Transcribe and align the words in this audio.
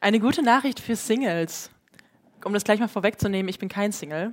Eine 0.00 0.20
gute 0.20 0.42
Nachricht 0.42 0.78
für 0.78 0.94
Singles. 0.94 1.70
Um 2.44 2.54
das 2.54 2.62
gleich 2.62 2.78
mal 2.78 2.86
vorwegzunehmen, 2.86 3.48
ich 3.48 3.58
bin 3.58 3.68
kein 3.68 3.90
Single. 3.90 4.32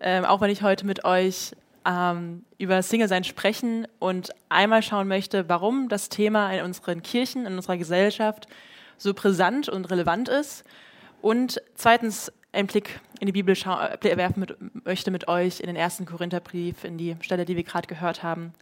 Ähm, 0.00 0.24
auch 0.24 0.40
wenn 0.40 0.50
ich 0.50 0.62
heute 0.62 0.84
mit 0.84 1.04
euch 1.04 1.52
ähm, 1.84 2.44
über 2.58 2.82
Single-Sein 2.82 3.22
sprechen 3.22 3.86
und 4.00 4.30
einmal 4.48 4.82
schauen 4.82 5.06
möchte, 5.06 5.48
warum 5.48 5.88
das 5.88 6.08
Thema 6.08 6.50
in 6.52 6.64
unseren 6.64 7.02
Kirchen, 7.02 7.46
in 7.46 7.54
unserer 7.54 7.76
Gesellschaft 7.76 8.48
so 8.96 9.14
brisant 9.14 9.68
und 9.68 9.84
relevant 9.92 10.28
ist. 10.28 10.64
Und 11.22 11.62
zweitens 11.76 12.32
einen 12.50 12.66
Blick 12.66 12.98
in 13.20 13.26
die 13.26 13.32
Bibel 13.32 13.54
äh, 13.54 14.16
werfen 14.16 14.40
mit, 14.40 14.84
möchte 14.84 15.12
mit 15.12 15.28
euch 15.28 15.60
in 15.60 15.68
den 15.68 15.76
ersten 15.76 16.04
Korintherbrief, 16.04 16.82
in 16.82 16.98
die 16.98 17.16
Stelle, 17.20 17.44
die 17.44 17.54
wir 17.54 17.62
gerade 17.62 17.86
gehört 17.86 18.24
haben, 18.24 18.54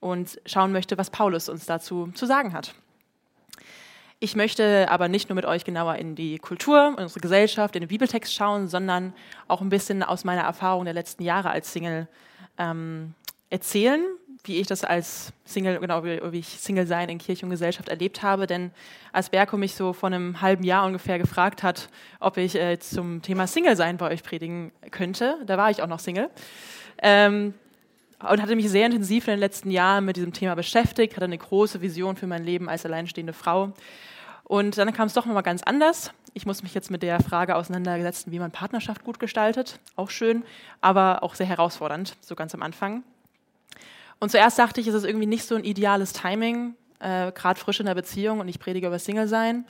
und 0.00 0.40
schauen 0.46 0.72
möchte, 0.72 0.98
was 0.98 1.10
Paulus 1.10 1.48
uns 1.48 1.64
dazu 1.64 2.08
zu 2.12 2.26
sagen 2.26 2.54
hat. 2.54 2.74
Ich 4.18 4.34
möchte 4.34 4.90
aber 4.90 5.08
nicht 5.08 5.28
nur 5.28 5.36
mit 5.36 5.44
euch 5.44 5.64
genauer 5.64 5.96
in 5.96 6.14
die 6.14 6.38
Kultur, 6.38 6.94
in 6.96 7.02
unsere 7.02 7.20
Gesellschaft, 7.20 7.76
in 7.76 7.82
den 7.82 7.88
Bibeltext 7.88 8.32
schauen, 8.34 8.66
sondern 8.66 9.12
auch 9.46 9.60
ein 9.60 9.68
bisschen 9.68 10.02
aus 10.02 10.24
meiner 10.24 10.40
Erfahrung 10.40 10.86
der 10.86 10.94
letzten 10.94 11.22
Jahre 11.22 11.50
als 11.50 11.70
Single 11.70 12.08
ähm, 12.56 13.12
erzählen, 13.50 14.02
wie 14.44 14.56
ich 14.56 14.66
das 14.66 14.84
als 14.84 15.34
Single, 15.44 15.80
genau 15.80 16.02
wie, 16.02 16.38
ich 16.38 16.48
Single 16.48 16.86
sein 16.86 17.10
in 17.10 17.18
Kirche 17.18 17.44
und 17.44 17.50
Gesellschaft 17.50 17.90
erlebt 17.90 18.22
habe. 18.22 18.46
Denn 18.46 18.70
als 19.12 19.28
Berko 19.28 19.58
mich 19.58 19.74
so 19.74 19.92
vor 19.92 20.06
einem 20.06 20.40
halben 20.40 20.64
Jahr 20.64 20.86
ungefähr 20.86 21.18
gefragt 21.18 21.62
hat, 21.62 21.90
ob 22.18 22.38
ich 22.38 22.54
äh, 22.54 22.78
zum 22.78 23.20
Thema 23.20 23.46
Single 23.46 23.76
sein 23.76 23.98
bei 23.98 24.10
euch 24.10 24.22
predigen 24.22 24.72
könnte, 24.92 25.36
da 25.44 25.58
war 25.58 25.70
ich 25.70 25.82
auch 25.82 25.88
noch 25.88 25.98
Single. 25.98 26.30
Ähm, 27.02 27.52
und 28.20 28.40
hatte 28.40 28.56
mich 28.56 28.70
sehr 28.70 28.86
intensiv 28.86 29.28
in 29.28 29.32
den 29.32 29.40
letzten 29.40 29.70
Jahren 29.70 30.04
mit 30.04 30.16
diesem 30.16 30.32
Thema 30.32 30.54
beschäftigt, 30.54 31.16
hatte 31.16 31.26
eine 31.26 31.36
große 31.36 31.82
Vision 31.82 32.16
für 32.16 32.26
mein 32.26 32.44
Leben 32.44 32.68
als 32.68 32.86
alleinstehende 32.86 33.34
Frau. 33.34 33.72
Und 34.48 34.78
dann 34.78 34.92
kam 34.92 35.08
es 35.08 35.12
doch 35.12 35.26
nochmal 35.26 35.42
ganz 35.42 35.64
anders. 35.64 36.12
Ich 36.32 36.46
muss 36.46 36.62
mich 36.62 36.72
jetzt 36.72 36.88
mit 36.88 37.02
der 37.02 37.18
Frage 37.20 37.56
auseinandersetzen, 37.56 38.30
wie 38.30 38.38
man 38.38 38.52
Partnerschaft 38.52 39.02
gut 39.02 39.18
gestaltet. 39.18 39.80
Auch 39.96 40.08
schön, 40.08 40.44
aber 40.80 41.24
auch 41.24 41.34
sehr 41.34 41.46
herausfordernd, 41.46 42.16
so 42.20 42.36
ganz 42.36 42.54
am 42.54 42.62
Anfang. 42.62 43.02
Und 44.20 44.30
zuerst 44.30 44.56
dachte 44.56 44.80
ich, 44.80 44.86
es 44.86 44.94
ist 44.94 45.04
irgendwie 45.04 45.26
nicht 45.26 45.44
so 45.44 45.56
ein 45.56 45.64
ideales 45.64 46.12
Timing, 46.12 46.76
äh, 47.00 47.32
gerade 47.32 47.58
frisch 47.58 47.80
in 47.80 47.86
der 47.86 47.96
Beziehung 47.96 48.38
und 48.38 48.46
ich 48.46 48.60
predige 48.60 48.86
über 48.86 49.00
Single-Sein 49.00 49.64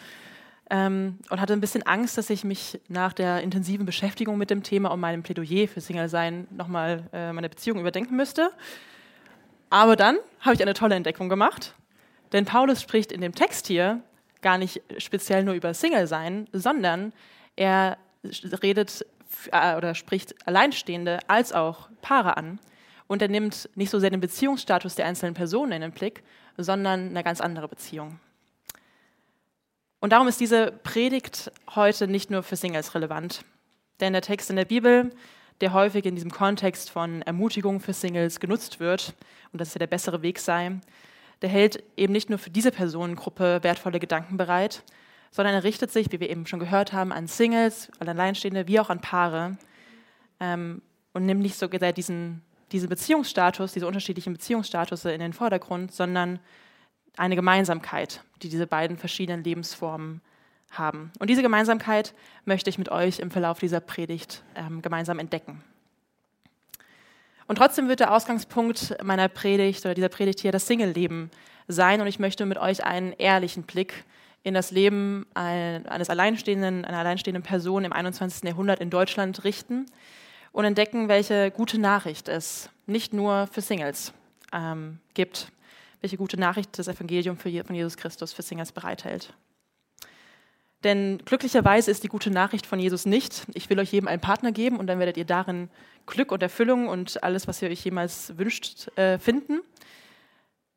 ähm, 0.69 1.19
und 1.31 1.41
hatte 1.41 1.55
ein 1.55 1.61
bisschen 1.61 1.85
Angst, 1.85 2.19
dass 2.19 2.29
ich 2.29 2.45
mich 2.45 2.79
nach 2.89 3.15
der 3.15 3.41
intensiven 3.41 3.87
Beschäftigung 3.87 4.37
mit 4.37 4.51
dem 4.51 4.63
Thema 4.63 4.91
und 4.91 5.01
meinem 5.01 5.23
Plädoyer 5.23 5.69
für 5.69 5.81
Single-Sein 5.81 6.49
nochmal 6.51 7.05
äh, 7.15 7.33
meine 7.33 7.49
Beziehung 7.49 7.81
überdenken 7.81 8.15
müsste. 8.15 8.51
Aber 9.71 9.97
dann 9.97 10.19
habe 10.41 10.55
ich 10.55 10.61
eine 10.61 10.75
tolle 10.75 10.97
Entdeckung 10.97 11.31
gemacht, 11.31 11.75
denn 12.33 12.45
Paulus 12.45 12.83
spricht 12.83 13.11
in 13.11 13.23
dem 13.23 13.35
Text 13.35 13.69
hier 13.69 14.03
gar 14.43 14.59
nicht 14.59 14.83
speziell 14.99 15.45
nur 15.45 15.55
über 15.55 15.75
Single-Sein, 15.75 16.49
sondern 16.53 17.13
er 17.57 17.99
redet 18.63 19.05
äh, 19.51 19.77
oder 19.77 19.95
spricht 19.95 20.35
Alleinstehende 20.47 21.21
als 21.29 21.53
auch 21.53 21.89
Paare 22.03 22.37
an. 22.37 22.59
Und 23.07 23.23
er 23.23 23.29
nimmt 23.29 23.69
nicht 23.75 23.91
so 23.91 23.99
sehr 23.99 24.11
den 24.11 24.21
Beziehungsstatus 24.21 24.97
der 24.97 25.07
einzelnen 25.07 25.35
Personen 25.35 25.73
in 25.73 25.81
den 25.81 25.93
Blick, 25.93 26.23
sondern 26.57 27.11
eine 27.11 27.23
ganz 27.23 27.41
andere 27.41 27.69
Beziehung. 27.69 28.19
Und 30.01 30.11
darum 30.11 30.29
ist 30.29 30.41
diese 30.41 30.73
Predigt 30.73 31.51
heute 31.75 32.07
nicht 32.07 32.31
nur 32.31 32.43
für 32.43 32.57
Singles 32.57 32.95
relevant. 32.95 33.45
Denn 34.01 34.13
der 34.13 34.23
Text 34.23 34.51
in 34.51 34.57
der 34.57 34.65
Bibel, 34.65 35.11
der 35.61 35.73
häufig 35.73 36.05
in 36.05 36.15
diesem 36.15 36.31
Kontext 36.31 36.91
von 36.91 37.23
Ermutigung 37.23 37.81
für 37.81 37.93
Singles 37.93 38.41
genutzt 38.41 38.79
wird, 38.81 39.15
und 39.53 39.61
dass 39.61 39.69
es 39.69 39.75
ja 39.75 39.79
der 39.79 39.87
bessere 39.87 40.23
Weg 40.23 40.39
sei, 40.39 40.79
der 41.43 41.49
hält 41.49 41.83
eben 41.97 42.13
nicht 42.13 42.31
nur 42.31 42.39
für 42.39 42.51
diese 42.51 42.71
Personengruppe 42.71 43.63
wertvolle 43.63 44.01
Gedanken 44.01 44.37
bereit, 44.37 44.83
sondern 45.31 45.55
er 45.55 45.65
richtet 45.65 45.93
sich, 45.93 46.11
wie 46.13 46.21
wir 46.21 46.31
eben 46.31 46.47
schon 46.47 46.61
gehört 46.61 46.93
haben, 46.93 47.13
an 47.13 47.27
Singles, 47.27 47.91
an 47.99 48.09
Alleinstehende, 48.09 48.67
wie 48.69 48.81
auch 48.81 48.91
an 48.91 49.01
Paare 49.01 49.59
ähm, 50.41 50.83
und 51.13 51.27
nimmt 51.27 51.43
nicht 51.43 51.57
so 51.57 51.67
diesen, 51.69 52.43
diesen 52.73 52.89
Beziehungsstatus, 52.89 53.73
diese 53.73 53.87
unterschiedlichen 53.87 54.33
Beziehungsstatus 54.33 55.05
in 55.05 55.21
den 55.21 55.33
Vordergrund, 55.33 55.93
sondern 55.93 56.41
eine 57.17 57.37
Gemeinsamkeit, 57.37 58.23
die 58.43 58.49
diese 58.49 58.67
beiden 58.67 58.97
verschiedenen 58.97 59.45
Lebensformen 59.45 60.21
haben. 60.71 61.13
Und 61.19 61.31
diese 61.31 61.43
Gemeinsamkeit 61.43 62.15
möchte 62.45 62.71
ich 62.71 62.79
mit 62.79 62.91
euch 62.91 63.19
im 63.19 63.31
Verlauf 63.31 63.59
dieser 63.59 63.81
Predigt 63.81 64.43
ähm, 64.55 64.83
gemeinsam 64.83 65.19
entdecken. 65.19 65.63
Und 67.47 67.57
trotzdem 67.57 67.89
wird 67.89 68.01
der 68.01 68.13
Ausgangspunkt 68.13 68.97
meiner 69.03 69.29
Predigt 69.29 69.85
oder 69.85 69.95
dieser 69.95 70.09
Predigt 70.09 70.41
hier 70.41 70.53
das 70.53 70.67
Single-Leben 70.67 71.31
sein. 71.69 72.01
Und 72.01 72.07
ich 72.07 72.19
möchte 72.19 72.47
mit 72.47 72.59
euch 72.59 72.85
einen 72.85 73.13
ehrlichen 73.13 73.63
Blick 73.63 74.05
in 74.43 74.55
das 74.55 74.71
Leben 74.71 75.27
eines 75.35 76.09
alleinstehenden, 76.09 76.85
einer 76.85 76.99
alleinstehenden 76.99 77.43
Person 77.43 77.85
im 77.85 77.93
21. 77.93 78.45
Jahrhundert 78.45 78.81
in 78.81 78.91
Deutschland 78.91 79.45
richten 79.45 79.87
und 80.53 80.65
entdecken, 80.65 81.09
welche 81.09 81.51
gute 81.51 81.79
Nachricht 81.79 82.29
es 82.29 82.71
nicht 82.87 83.13
nur 83.13 83.49
für 83.49 83.61
Singles 83.61 84.13
ähm, 84.53 85.01
gibt, 85.15 85.51
welche 86.01 86.17
gute 86.17 86.39
Nachricht 86.39 86.79
das 86.79 86.89
Evangelium 86.89 87.37
von 87.37 87.51
Jesus 87.51 87.97
Christus 87.97 88.33
für 88.33 88.43
Singles 88.43 88.71
bereithält. 88.71 89.35
Denn 90.87 91.19
glücklicherweise 91.25 91.91
ist 91.91 92.05
die 92.05 92.09
gute 92.09 92.31
Nachricht 92.31 92.65
von 92.65 92.79
Jesus 92.79 93.07
nicht, 93.07 93.45
ich 93.55 93.69
will 93.69 93.81
euch 93.81 93.91
jedem 93.91 94.07
einen 94.07 94.21
Partner 94.21 94.53
geben 94.53 94.77
und 94.77 94.87
dann 94.87 95.01
werdet 95.01 95.17
ihr 95.17 95.25
darin 95.25 95.69
Glück 96.07 96.31
und 96.31 96.45
Erfüllung 96.45 96.87
und 96.87 97.25
alles, 97.25 97.49
was 97.49 97.61
ihr 97.61 97.69
euch 97.69 97.85
jemals 97.85 98.39
wünscht, 98.39 98.97
äh, 98.97 99.19
finden. 99.19 99.63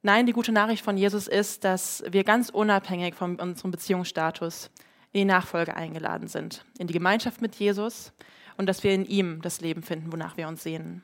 Nein, 0.01 0.25
die 0.25 0.31
gute 0.31 0.51
Nachricht 0.51 0.83
von 0.83 0.97
Jesus 0.97 1.27
ist, 1.27 1.63
dass 1.63 2.03
wir 2.09 2.23
ganz 2.23 2.49
unabhängig 2.49 3.13
von 3.13 3.35
unserem 3.35 3.69
Beziehungsstatus 3.69 4.71
in 5.11 5.19
die 5.19 5.25
Nachfolge 5.25 5.75
eingeladen 5.75 6.27
sind, 6.27 6.65
in 6.79 6.87
die 6.87 6.93
Gemeinschaft 6.93 7.39
mit 7.39 7.53
Jesus 7.57 8.11
und 8.57 8.65
dass 8.65 8.83
wir 8.83 8.95
in 8.95 9.05
ihm 9.05 9.43
das 9.43 9.61
Leben 9.61 9.83
finden, 9.83 10.11
wonach 10.11 10.37
wir 10.37 10.47
uns 10.47 10.63
sehnen. 10.63 11.03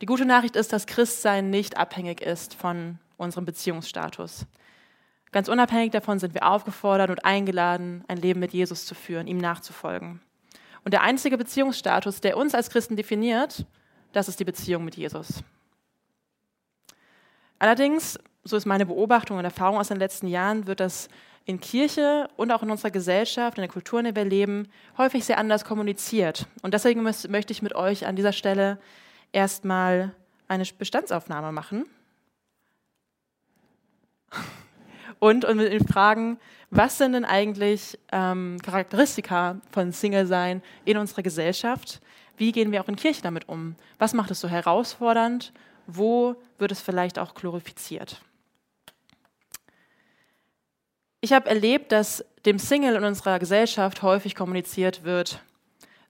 Die 0.00 0.06
gute 0.06 0.26
Nachricht 0.26 0.54
ist, 0.54 0.72
dass 0.72 0.86
Christsein 0.86 1.50
nicht 1.50 1.76
abhängig 1.76 2.20
ist 2.20 2.54
von 2.54 3.00
unserem 3.16 3.46
Beziehungsstatus. 3.46 4.46
Ganz 5.32 5.48
unabhängig 5.48 5.92
davon 5.92 6.18
sind 6.18 6.34
wir 6.34 6.46
aufgefordert 6.48 7.10
und 7.10 7.24
eingeladen, 7.24 8.04
ein 8.08 8.16
Leben 8.16 8.40
mit 8.40 8.52
Jesus 8.52 8.84
zu 8.84 8.94
führen, 8.94 9.28
ihm 9.28 9.38
nachzufolgen. 9.38 10.20
Und 10.84 10.92
der 10.92 11.02
einzige 11.02 11.38
Beziehungsstatus, 11.38 12.20
der 12.20 12.36
uns 12.36 12.54
als 12.54 12.70
Christen 12.70 12.96
definiert, 12.96 13.64
das 14.12 14.28
ist 14.28 14.40
die 14.40 14.44
Beziehung 14.44 14.84
mit 14.84 14.96
Jesus. 14.96 15.44
Allerdings, 17.60 18.18
so 18.42 18.56
ist 18.56 18.66
meine 18.66 18.86
Beobachtung 18.86 19.38
und 19.38 19.44
Erfahrung 19.44 19.78
aus 19.78 19.88
den 19.88 19.98
letzten 19.98 20.26
Jahren, 20.26 20.66
wird 20.66 20.80
das 20.80 21.08
in 21.44 21.60
Kirche 21.60 22.28
und 22.36 22.50
auch 22.50 22.62
in 22.62 22.70
unserer 22.70 22.90
Gesellschaft, 22.90 23.56
in 23.56 23.62
der 23.62 23.70
Kultur, 23.70 24.00
in 24.00 24.06
der 24.06 24.16
wir 24.16 24.24
leben, 24.24 24.68
häufig 24.98 25.24
sehr 25.24 25.38
anders 25.38 25.64
kommuniziert. 25.64 26.46
Und 26.62 26.74
deswegen 26.74 27.02
möchte 27.02 27.52
ich 27.52 27.62
mit 27.62 27.74
euch 27.74 28.06
an 28.06 28.16
dieser 28.16 28.32
Stelle 28.32 28.78
erstmal 29.32 30.12
eine 30.48 30.64
Bestandsaufnahme 30.78 31.52
machen 31.52 31.84
und, 35.20 35.44
und 35.44 35.58
mit 35.58 35.72
den 35.72 35.86
Fragen, 35.86 36.38
was 36.70 36.98
sind 36.98 37.12
denn 37.12 37.24
eigentlich 37.24 37.98
ähm, 38.10 38.58
Charakteristika 38.62 39.60
von 39.70 39.92
Single-Sein 39.92 40.62
in 40.84 40.96
unserer 40.96 41.22
Gesellschaft? 41.22 42.00
Wie 42.36 42.52
gehen 42.52 42.72
wir 42.72 42.82
auch 42.82 42.88
in 42.88 42.96
Kirche 42.96 43.22
damit 43.22 43.48
um? 43.48 43.76
Was 43.98 44.14
macht 44.14 44.30
es 44.30 44.40
so 44.40 44.48
herausfordernd? 44.48 45.52
Wo 45.86 46.36
wird 46.58 46.72
es 46.72 46.80
vielleicht 46.80 47.18
auch 47.18 47.34
glorifiziert? 47.34 48.22
Ich 51.20 51.32
habe 51.32 51.48
erlebt, 51.48 51.92
dass 51.92 52.24
dem 52.46 52.58
Single 52.58 52.96
in 52.96 53.04
unserer 53.04 53.38
Gesellschaft 53.38 54.02
häufig 54.02 54.34
kommuniziert 54.34 55.04
wird, 55.04 55.42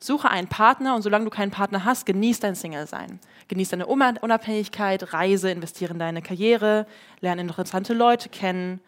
Suche 0.03 0.31
einen 0.31 0.49
Partner 0.49 0.95
und 0.95 1.03
solange 1.03 1.27
du 1.27 1.31
keinen 1.31 1.51
Partner 1.51 1.85
hast, 1.85 2.07
genieß 2.07 2.41
dein 2.41 2.55
Single-Sein. 2.55 3.21
Genieß 3.49 3.69
deine 3.69 3.87
Unabhängigkeit, 3.87 5.13
reise, 5.13 5.51
investiere 5.51 5.93
in 5.93 5.99
deine 5.99 6.23
Karriere, 6.23 6.87
lerne 7.21 7.43
interessante 7.43 7.93
Leute 7.93 8.31
kennen, 8.31 8.81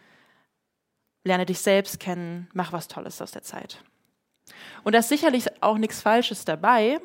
lerne 1.24 1.46
dich 1.46 1.60
selbst 1.60 2.00
kennen, 2.00 2.48
mach 2.52 2.72
was 2.72 2.88
Tolles 2.88 3.22
aus 3.22 3.32
der 3.32 3.42
Zeit. 3.42 3.78
Und 4.84 4.92
da 4.94 4.98
ist 4.98 5.08
sicherlich 5.08 5.62
auch 5.62 5.78
nichts 5.78 6.00
Falsches 6.00 6.44
dabei, 6.44 7.00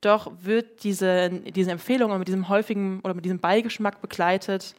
doch 0.00 0.32
wird 0.40 0.84
diese, 0.84 1.30
diese 1.30 1.70
Empfehlung 1.70 2.16
mit 2.18 2.28
diesem 2.28 2.48
häufigen 2.48 3.00
oder 3.00 3.14
mit 3.14 3.24
diesem 3.24 3.40
Beigeschmack 3.40 4.00
begleitet, 4.00 4.74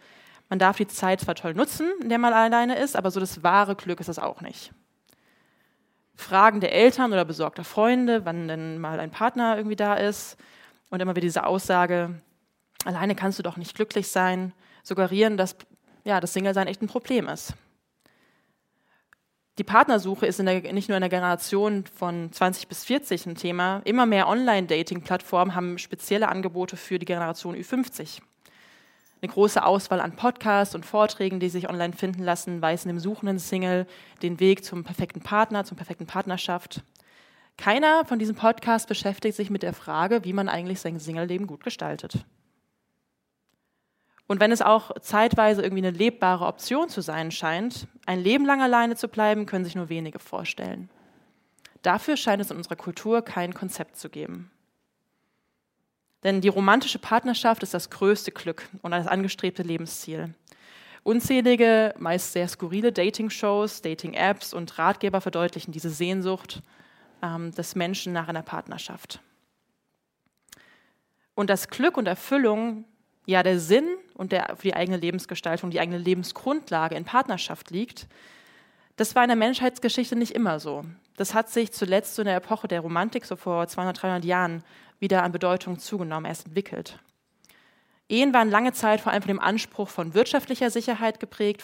man 0.50 0.60
darf 0.60 0.78
die 0.78 0.88
Zeit 0.88 1.22
zwar 1.22 1.36
toll 1.36 1.54
nutzen, 1.54 1.92
in 2.02 2.10
der 2.10 2.20
man 2.20 2.34
alleine 2.34 2.78
ist, 2.78 2.96
aber 2.96 3.12
so 3.12 3.20
das 3.20 3.44
wahre 3.44 3.76
Glück 3.76 4.00
ist 4.00 4.08
es 4.08 4.20
auch 4.20 4.42
nicht. 4.42 4.72
Fragen 6.16 6.62
der 6.62 6.74
Eltern 6.74 7.12
oder 7.12 7.26
besorgter 7.26 7.64
Freunde, 7.64 8.26
wann 8.26 8.48
denn 8.48 8.80
mal 8.80 9.00
ein 9.00 9.12
Partner 9.12 9.58
irgendwie 9.58 9.76
da 9.76 9.96
ist. 9.96 10.38
Und 10.90 11.02
immer 11.02 11.12
wieder 11.12 11.26
diese 11.26 11.46
Aussage, 11.46 12.22
alleine 12.86 13.14
kannst 13.14 13.38
du 13.38 13.44
doch 13.44 13.58
nicht 13.58 13.76
glücklich 13.76 14.08
sein, 14.08 14.54
suggerieren, 14.84 15.36
dass 15.36 15.58
ja, 16.06 16.22
das 16.22 16.32
Single-Sein 16.32 16.68
echt 16.68 16.82
ein 16.82 16.88
Problem 16.88 17.28
ist. 17.28 17.54
Die 19.58 19.64
Partnersuche 19.64 20.28
ist 20.28 20.38
der, 20.40 20.72
nicht 20.72 20.88
nur 20.88 20.98
in 20.98 21.02
der 21.02 21.10
Generation 21.10 21.86
von 21.86 22.32
20 22.32 22.68
bis 22.68 22.86
40 22.86 23.26
ein 23.26 23.36
Thema. 23.36 23.82
Immer 23.86 24.06
mehr 24.06 24.28
Online-Dating-Plattformen 24.28 25.56
haben 25.56 25.80
spezielle 25.80 26.30
Angebote 26.30 26.78
für 26.78 27.00
die 27.00 27.08
Generation 27.08 27.56
Ü50. 27.56 28.22
Eine 29.20 29.32
große 29.32 29.66
Auswahl 29.66 30.00
an 30.00 30.16
Podcasts 30.16 30.76
und 30.76 30.86
Vorträgen, 30.86 31.40
die 31.40 31.50
sich 31.50 31.70
online 31.70 31.94
finden 31.94 32.22
lassen, 32.22 32.62
weisen 32.62 32.90
dem 32.90 33.00
suchenden 33.00 33.40
Single 33.40 33.88
den 34.22 34.40
Weg 34.40 34.64
zum 34.64 34.84
perfekten 34.84 35.22
Partner, 35.22 35.64
zum 35.64 35.76
perfekten 35.76 36.06
Partnerschaft. 36.06 36.84
Keiner 37.58 38.06
von 38.06 38.20
diesen 38.20 38.36
Podcasts 38.36 38.88
beschäftigt 38.88 39.36
sich 39.36 39.50
mit 39.50 39.64
der 39.64 39.74
Frage, 39.74 40.24
wie 40.24 40.34
man 40.34 40.50
eigentlich 40.50 40.80
sein 40.80 41.00
Single-Leben 41.00 41.48
gut 41.48 41.64
gestaltet. 41.64 42.20
Und 44.28 44.42
wenn 44.42 44.52
es 44.52 44.62
auch 44.62 44.92
zeitweise 45.00 45.62
irgendwie 45.62 45.86
eine 45.86 45.98
lebbare 45.98 46.46
Option 46.46 46.90
zu 46.90 47.02
sein 47.02 47.32
scheint, 47.32 47.88
ein 48.06 48.20
Leben 48.20 48.46
lang 48.46 48.62
alleine 48.62 48.96
zu 48.96 49.08
bleiben, 49.08 49.46
können 49.46 49.64
sich 49.64 49.76
nur 49.76 49.90
wenige 49.90 50.20
vorstellen. 50.20 50.90
Dafür 51.82 52.18
scheint 52.18 52.42
es 52.42 52.52
in 52.52 52.58
unserer 52.58 52.76
Kultur 52.76 53.22
kein 53.22 53.54
Konzept 53.54 53.98
zu 53.98 54.10
geben. 54.10 54.52
Denn 56.24 56.42
die 56.42 56.50
romantische 56.50 57.00
Partnerschaft 57.00 57.64
ist 57.64 57.74
das 57.74 57.90
größte 57.90 58.32
Glück 58.32 58.68
und 58.82 58.92
das 58.92 59.08
angestrebte 59.08 59.64
Lebensziel. 59.64 60.34
Unzählige, 61.04 61.96
meist 61.98 62.34
sehr 62.34 62.50
skurrile 62.50 62.92
Dating-Shows, 62.92 63.82
Dating-Apps 63.82 64.54
und 64.54 64.78
Ratgeber 64.78 65.22
verdeutlichen 65.22 65.72
diese 65.72 65.90
Sehnsucht 65.90 66.62
ähm, 67.22 67.52
des 67.52 67.76
Menschen 67.76 68.12
nach 68.12 68.28
einer 68.28 68.42
Partnerschaft. 68.42 69.22
Und 71.34 71.50
das 71.50 71.70
Glück 71.70 71.96
und 71.96 72.08
Erfüllung, 72.08 72.84
ja 73.28 73.44
der 73.44 73.60
Sinn 73.60 73.86
und 74.16 74.32
der 74.32 74.56
für 74.56 74.64
die 74.64 74.74
eigene 74.74 74.98
Lebensgestaltung, 74.98 75.70
die 75.70 75.80
eigene 75.80 76.00
Lebensgrundlage 76.00 76.96
in 76.96 77.06
Partnerschaft 77.06 77.70
liegt, 77.70 78.08
das 78.96 79.14
war 79.14 79.24
in 79.24 79.28
der 79.28 79.38
Menschheitsgeschichte 79.38 80.16
nicht 80.16 80.32
immer 80.32 80.60
so. 80.60 80.84
Das 81.18 81.36
hat 81.36 81.50
sich 81.50 81.72
zuletzt 81.72 82.16
so 82.16 82.24
in 82.24 82.28
der 82.28 82.38
Epoche 82.38 82.68
der 82.68 82.82
Romantik, 82.82 83.26
so 83.26 83.36
vor 83.36 83.68
200, 83.68 84.02
300 84.02 84.26
Jahren, 84.26 84.64
wieder 85.00 85.22
an 85.22 85.32
Bedeutung 85.32 85.78
zugenommen, 85.78 86.26
erst 86.26 86.48
entwickelt. 86.48 86.98
Ehen 88.10 88.34
waren 88.34 88.50
lange 88.50 88.74
Zeit 88.74 89.02
vor 89.02 89.12
allem 89.12 89.22
von 89.22 89.28
dem 89.28 89.40
Anspruch 89.40 89.90
von 89.90 90.16
wirtschaftlicher 90.16 90.72
Sicherheit 90.72 91.20
geprägt, 91.20 91.64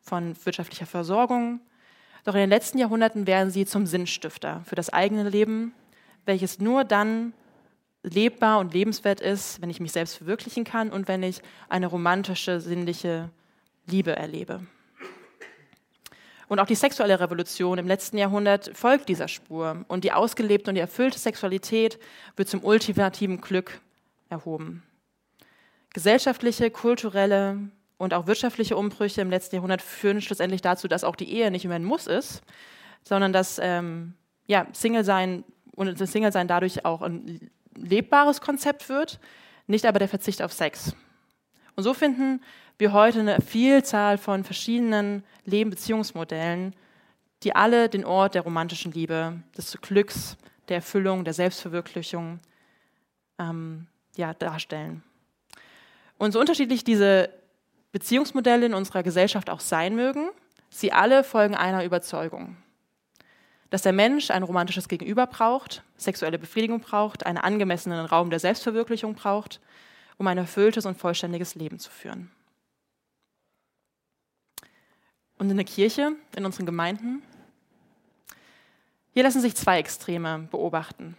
von 0.00 0.34
wirtschaftlicher 0.44 0.86
Versorgung, 0.86 1.60
doch 2.24 2.34
in 2.34 2.40
den 2.40 2.50
letzten 2.50 2.78
Jahrhunderten 2.78 3.26
werden 3.26 3.50
sie 3.50 3.66
zum 3.66 3.86
Sinnstifter 3.86 4.62
für 4.64 4.74
das 4.74 4.90
eigene 4.90 5.28
Leben, 5.28 5.74
welches 6.24 6.58
nur 6.58 6.84
dann 6.84 7.34
lebbar 8.04 8.60
und 8.60 8.72
lebenswert 8.72 9.20
ist, 9.20 9.60
wenn 9.60 9.70
ich 9.70 9.80
mich 9.80 9.92
selbst 9.92 10.16
verwirklichen 10.16 10.64
kann 10.64 10.90
und 10.90 11.08
wenn 11.08 11.22
ich 11.22 11.40
eine 11.68 11.86
romantische, 11.86 12.60
sinnliche 12.60 13.30
Liebe 13.86 14.14
erlebe. 14.14 14.60
Und 16.46 16.60
auch 16.60 16.66
die 16.66 16.74
sexuelle 16.74 17.18
Revolution 17.18 17.78
im 17.78 17.88
letzten 17.88 18.18
Jahrhundert 18.18 18.70
folgt 18.74 19.08
dieser 19.08 19.28
Spur. 19.28 19.84
Und 19.88 20.04
die 20.04 20.12
ausgelebte 20.12 20.70
und 20.70 20.74
die 20.74 20.80
erfüllte 20.80 21.18
Sexualität 21.18 21.98
wird 22.36 22.48
zum 22.48 22.62
ultimativen 22.62 23.40
Glück 23.40 23.80
erhoben. 24.28 24.82
Gesellschaftliche, 25.94 26.70
kulturelle, 26.70 27.70
und 27.96 28.12
auch 28.12 28.26
wirtschaftliche 28.26 28.76
Umbrüche 28.76 29.20
im 29.20 29.30
letzten 29.30 29.56
Jahrhundert 29.56 29.80
führen 29.80 30.20
schlussendlich 30.20 30.60
dazu, 30.60 30.88
dass 30.88 31.04
auch 31.04 31.16
die 31.16 31.32
Ehe 31.32 31.50
nicht 31.50 31.64
mehr 31.64 31.76
ein 31.76 31.84
Muss 31.84 32.06
ist, 32.06 32.42
sondern 33.02 33.32
dass 33.32 33.60
ähm, 33.62 34.14
ja, 34.46 34.66
Single-Sein 34.72 35.44
und 35.74 36.00
das 36.00 36.12
Single-Sein 36.12 36.48
dadurch 36.48 36.84
auch 36.84 37.02
ein 37.02 37.50
lebbares 37.76 38.40
Konzept 38.40 38.88
wird, 38.88 39.18
nicht 39.66 39.86
aber 39.86 39.98
der 39.98 40.08
Verzicht 40.08 40.42
auf 40.42 40.52
Sex. 40.52 40.94
Und 41.76 41.82
so 41.82 41.94
finden 41.94 42.40
wir 42.78 42.92
heute 42.92 43.20
eine 43.20 43.40
Vielzahl 43.40 44.18
von 44.18 44.44
verschiedenen 44.44 45.24
Leben-Beziehungsmodellen, 45.44 46.74
die 47.42 47.54
alle 47.54 47.88
den 47.88 48.04
Ort 48.04 48.34
der 48.34 48.42
romantischen 48.42 48.92
Liebe, 48.92 49.40
des 49.56 49.78
Glücks, 49.80 50.36
der 50.68 50.76
Erfüllung, 50.76 51.24
der 51.24 51.34
Selbstverwirklichung 51.34 52.40
ähm, 53.38 53.86
ja, 54.16 54.34
darstellen. 54.34 55.02
Und 56.16 56.32
so 56.32 56.40
unterschiedlich 56.40 56.84
diese 56.84 57.28
Beziehungsmodelle 57.92 58.66
in 58.66 58.74
unserer 58.74 59.02
Gesellschaft 59.02 59.50
auch 59.50 59.60
sein 59.60 59.94
mögen, 59.94 60.30
sie 60.70 60.92
alle 60.92 61.22
folgen 61.22 61.54
einer 61.54 61.84
Überzeugung. 61.84 62.56
Dass 63.74 63.82
der 63.82 63.92
Mensch 63.92 64.30
ein 64.30 64.44
romantisches 64.44 64.86
Gegenüber 64.86 65.26
braucht, 65.26 65.82
sexuelle 65.96 66.38
Befriedigung 66.38 66.78
braucht, 66.78 67.26
einen 67.26 67.38
angemessenen 67.38 68.06
Raum 68.06 68.30
der 68.30 68.38
Selbstverwirklichung 68.38 69.14
braucht, 69.14 69.60
um 70.16 70.28
ein 70.28 70.38
erfülltes 70.38 70.86
und 70.86 70.96
vollständiges 70.96 71.56
Leben 71.56 71.80
zu 71.80 71.90
führen. 71.90 72.30
Und 75.38 75.50
in 75.50 75.56
der 75.56 75.66
Kirche, 75.66 76.12
in 76.36 76.46
unseren 76.46 76.66
Gemeinden, 76.66 77.20
hier 79.12 79.24
lassen 79.24 79.40
sich 79.40 79.56
zwei 79.56 79.80
Extreme 79.80 80.46
beobachten. 80.52 81.16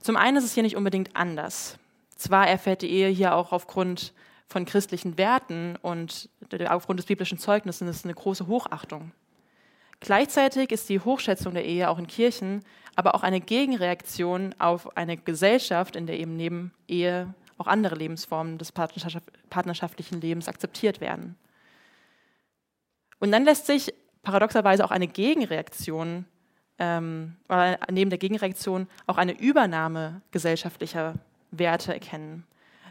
Zum 0.00 0.14
einen 0.16 0.36
ist 0.36 0.44
es 0.44 0.54
hier 0.54 0.62
nicht 0.62 0.76
unbedingt 0.76 1.16
anders. 1.16 1.80
Zwar 2.14 2.46
erfährt 2.46 2.82
die 2.82 2.90
Ehe 2.92 3.08
hier 3.08 3.34
auch 3.34 3.50
aufgrund 3.50 4.14
von 4.46 4.64
christlichen 4.66 5.18
Werten 5.18 5.74
und 5.82 6.28
aufgrund 6.68 7.00
des 7.00 7.06
biblischen 7.06 7.40
Zeugnisses 7.40 8.04
eine 8.04 8.14
große 8.14 8.46
Hochachtung. 8.46 9.10
Gleichzeitig 10.00 10.70
ist 10.70 10.88
die 10.88 11.00
Hochschätzung 11.00 11.54
der 11.54 11.64
Ehe 11.64 11.88
auch 11.88 11.98
in 11.98 12.06
Kirchen 12.06 12.62
aber 12.98 13.14
auch 13.14 13.22
eine 13.22 13.40
Gegenreaktion 13.40 14.56
auf 14.58 14.96
eine 14.96 15.16
Gesellschaft, 15.16 15.94
in 15.94 16.08
der 16.08 16.18
eben 16.18 16.36
neben 16.36 16.72
Ehe 16.88 17.32
auch 17.56 17.68
andere 17.68 17.94
Lebensformen 17.94 18.58
des 18.58 18.72
partnerschaftlichen 18.72 20.20
Lebens 20.20 20.48
akzeptiert 20.48 21.00
werden. 21.00 21.36
Und 23.20 23.30
dann 23.30 23.44
lässt 23.44 23.66
sich 23.66 23.94
paradoxerweise 24.24 24.84
auch 24.84 24.90
eine 24.90 25.06
Gegenreaktion, 25.06 26.24
ähm, 26.80 27.36
neben 27.88 28.10
der 28.10 28.18
Gegenreaktion 28.18 28.88
auch 29.06 29.16
eine 29.16 29.38
Übernahme 29.38 30.20
gesellschaftlicher 30.32 31.14
Werte 31.52 31.94
erkennen. 31.94 32.48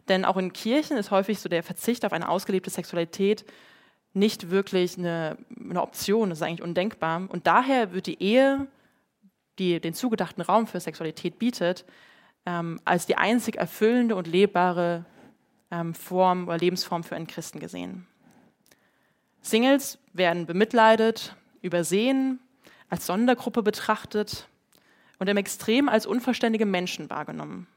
Denn 0.07 0.24
auch 0.24 0.38
in 0.38 0.53
Kirchen 0.53 0.95
ist 0.95 1.12
häufig 1.12 1.42
so 1.42 1.50
der 1.50 1.63
Verzicht 1.63 2.06
auf 2.06 2.13
eine 2.13 2.30
ausgelebte 2.30 2.69
Sexualität 2.69 3.44
nicht 4.18 4.50
wirklich 4.50 4.98
eine, 4.98 5.38
eine 5.58 5.81
Option, 5.81 6.30
das 6.30 6.40
ist 6.40 6.44
eigentlich 6.44 6.62
undenkbar. 6.62 7.28
Und 7.30 7.48
daher 7.48 7.94
wird 7.94 8.08
die 8.08 8.22
Ehe, 8.22 8.68
die 9.60 9.80
den 9.80 9.94
zugedachten 9.94 10.44
Raum 10.44 10.68
für 10.68 10.80
Sexualität 10.80 11.40
bietet, 11.40 11.86
ähm, 12.46 12.80
als 12.86 13.06
die 13.06 13.18
einzig 13.18 13.58
erfüllende 13.58 14.16
und 14.16 14.28
lebbare 14.28 15.06
ähm, 15.72 15.94
Form 15.94 16.48
oder 16.48 16.58
Lebensform 16.58 17.04
für 17.04 17.16
einen 17.16 17.28
Christen 17.28 17.60
gesehen. 17.60 18.08
Singles 19.42 20.00
werden 20.14 20.46
bemitleidet, 20.46 21.36
übersehen, 21.62 22.40
als 22.90 23.06
Sondergruppe 23.06 23.63
betrachtet 23.63 24.48
und 25.20 25.28
im 25.28 25.38
Extrem 25.38 25.90
als 25.90 26.06
unverständige 26.06 26.66
Menschen 26.66 27.10
wahrgenommen. 27.10 27.68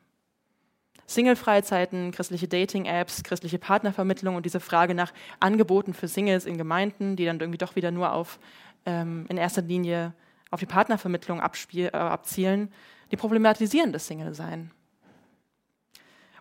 Single-Freizeiten, 1.10 2.12
christliche 2.12 2.46
Dating-Apps, 2.46 3.24
christliche 3.24 3.58
Partnervermittlung 3.58 4.36
und 4.36 4.46
diese 4.46 4.60
Frage 4.60 4.94
nach 4.94 5.12
Angeboten 5.40 5.92
für 5.92 6.06
Singles 6.06 6.46
in 6.46 6.56
Gemeinden, 6.56 7.16
die 7.16 7.24
dann 7.24 7.40
irgendwie 7.40 7.58
doch 7.58 7.74
wieder 7.74 7.90
nur 7.90 8.12
auf 8.12 8.38
ähm, 8.86 9.26
in 9.28 9.36
erster 9.36 9.62
Linie 9.62 10.14
auf 10.50 10.60
die 10.60 10.66
Partnervermittlung 10.66 11.40
äh, 11.40 11.88
abzielen, 11.92 12.72
die 13.10 13.16
problematisieren 13.16 13.92
das 13.92 14.06
Single-Sein. 14.06 14.70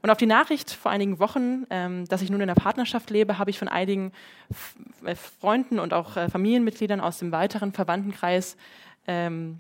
Und 0.02 0.12
auf 0.12 0.18
die 0.18 0.28
Nachricht 0.28 0.72
vor 0.72 0.92
einigen 0.92 1.20
Wochen, 1.20 1.66
ähm, 1.72 2.06
dass 2.06 2.22
ich 2.22 2.30
nun 2.30 2.40
in 2.40 2.50
einer 2.50 2.56
Partnerschaft 2.56 3.10
lebe, 3.10 3.40
habe 3.40 3.50
ich 3.50 3.58
von 3.58 3.68
einigen 3.68 4.12
F 4.52 4.76
äh, 5.04 5.16
Freunden 5.16 5.80
und 5.80 5.94
auch 5.94 6.16
äh, 6.16 6.30
Familienmitgliedern 6.30 7.02
aus 7.02 7.18
dem 7.18 7.32
weiteren 7.32 7.74
Verwandtenkreis 7.74 8.56
ähm, 9.08 9.58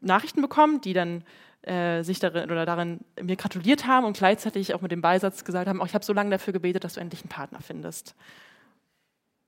Nachrichten 0.00 0.40
bekommen, 0.40 0.80
die 0.80 0.92
dann 0.92 1.24
äh, 1.66 2.02
sich 2.02 2.18
darin 2.18 2.50
oder 2.50 2.64
darin 2.64 3.00
mir 3.20 3.36
gratuliert 3.36 3.86
haben 3.86 4.06
und 4.06 4.16
gleichzeitig 4.16 4.72
auch 4.74 4.80
mit 4.80 4.92
dem 4.92 5.02
Beisatz 5.02 5.44
gesagt 5.44 5.68
haben, 5.68 5.80
oh, 5.80 5.84
ich 5.84 5.94
habe 5.94 6.04
so 6.04 6.12
lange 6.12 6.30
dafür 6.30 6.52
gebetet, 6.52 6.84
dass 6.84 6.94
du 6.94 7.00
endlich 7.00 7.22
einen 7.22 7.28
Partner 7.28 7.60
findest. 7.60 8.14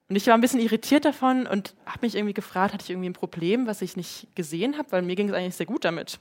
Und 0.09 0.17
ich 0.17 0.27
war 0.27 0.35
ein 0.35 0.41
bisschen 0.41 0.61
irritiert 0.61 1.05
davon 1.05 1.47
und 1.47 1.75
habe 1.85 1.99
mich 2.03 2.15
irgendwie 2.15 2.35
gefragt, 2.35 2.73
hatte 2.73 2.83
ich 2.83 2.91
irgendwie 2.91 3.11
ein 3.11 3.15
Problem, 3.15 3.67
was 3.67 3.83
ich 3.83 3.97
nicht 3.97 4.27
gesehen 4.35 4.79
habe, 4.79 4.91
weil 4.93 5.03
mir 5.03 5.17
ging 5.17 5.29
es 5.29 5.35
eigentlich 5.35 5.57
sehr 5.57 5.67
gut 5.67 5.85
damit. 5.85 6.19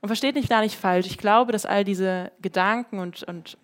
Und 0.00 0.08
versteht 0.08 0.34
mich 0.34 0.48
da 0.48 0.60
nicht 0.60 0.76
falsch. 0.76 1.06
Ich 1.06 1.18
glaube, 1.18 1.52
dass 1.52 1.66
all 1.66 1.84
diese 1.84 2.32
Gedanken 2.40 2.98
und, 2.98 3.22
und 3.22 3.58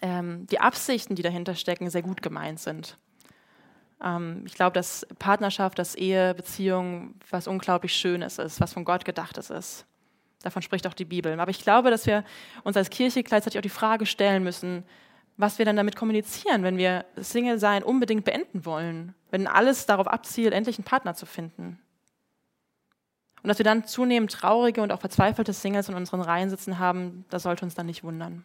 ähm, 0.00 0.46
die 0.50 0.60
Absichten, 0.60 1.14
die 1.14 1.22
dahinter 1.22 1.54
stecken, 1.54 1.88
sehr 1.88 2.02
gut 2.02 2.20
gemeint 2.20 2.60
sind. 2.60 2.98
Ähm, 4.02 4.42
ich 4.46 4.54
glaube, 4.54 4.74
dass 4.74 5.06
Partnerschaft, 5.18 5.78
dass 5.78 5.94
Ehe, 5.94 6.34
Beziehung 6.34 7.14
was 7.30 7.46
unglaublich 7.46 7.94
Schönes 7.94 8.38
ist, 8.38 8.60
was 8.60 8.72
von 8.72 8.84
Gott 8.84 9.04
gedachtes 9.04 9.50
ist. 9.50 9.86
Davon 10.42 10.62
spricht 10.62 10.86
auch 10.86 10.94
die 10.94 11.04
Bibel. 11.04 11.38
Aber 11.38 11.50
ich 11.50 11.62
glaube, 11.62 11.90
dass 11.90 12.06
wir 12.06 12.24
uns 12.64 12.76
als 12.76 12.90
Kirche 12.90 13.22
gleichzeitig 13.22 13.58
auch 13.58 13.62
die 13.62 13.68
Frage 13.68 14.06
stellen 14.06 14.42
müssen, 14.42 14.84
was 15.36 15.58
wir 15.58 15.64
dann 15.64 15.76
damit 15.76 15.96
kommunizieren, 15.96 16.62
wenn 16.62 16.76
wir 16.76 17.04
Single-Sein 17.16 17.82
unbedingt 17.82 18.24
beenden 18.24 18.66
wollen, 18.66 19.14
wenn 19.30 19.46
alles 19.46 19.86
darauf 19.86 20.06
abzielt, 20.06 20.52
endlich 20.52 20.78
einen 20.78 20.84
Partner 20.84 21.14
zu 21.14 21.26
finden. 21.26 21.78
Und 23.42 23.48
dass 23.48 23.58
wir 23.58 23.64
dann 23.64 23.86
zunehmend 23.86 24.30
traurige 24.30 24.82
und 24.82 24.92
auch 24.92 25.00
verzweifelte 25.00 25.52
Singles 25.52 25.88
in 25.88 25.94
unseren 25.94 26.20
Reihen 26.20 26.50
sitzen 26.50 26.78
haben, 26.78 27.24
das 27.28 27.42
sollte 27.44 27.64
uns 27.64 27.74
dann 27.74 27.86
nicht 27.86 28.04
wundern. 28.04 28.44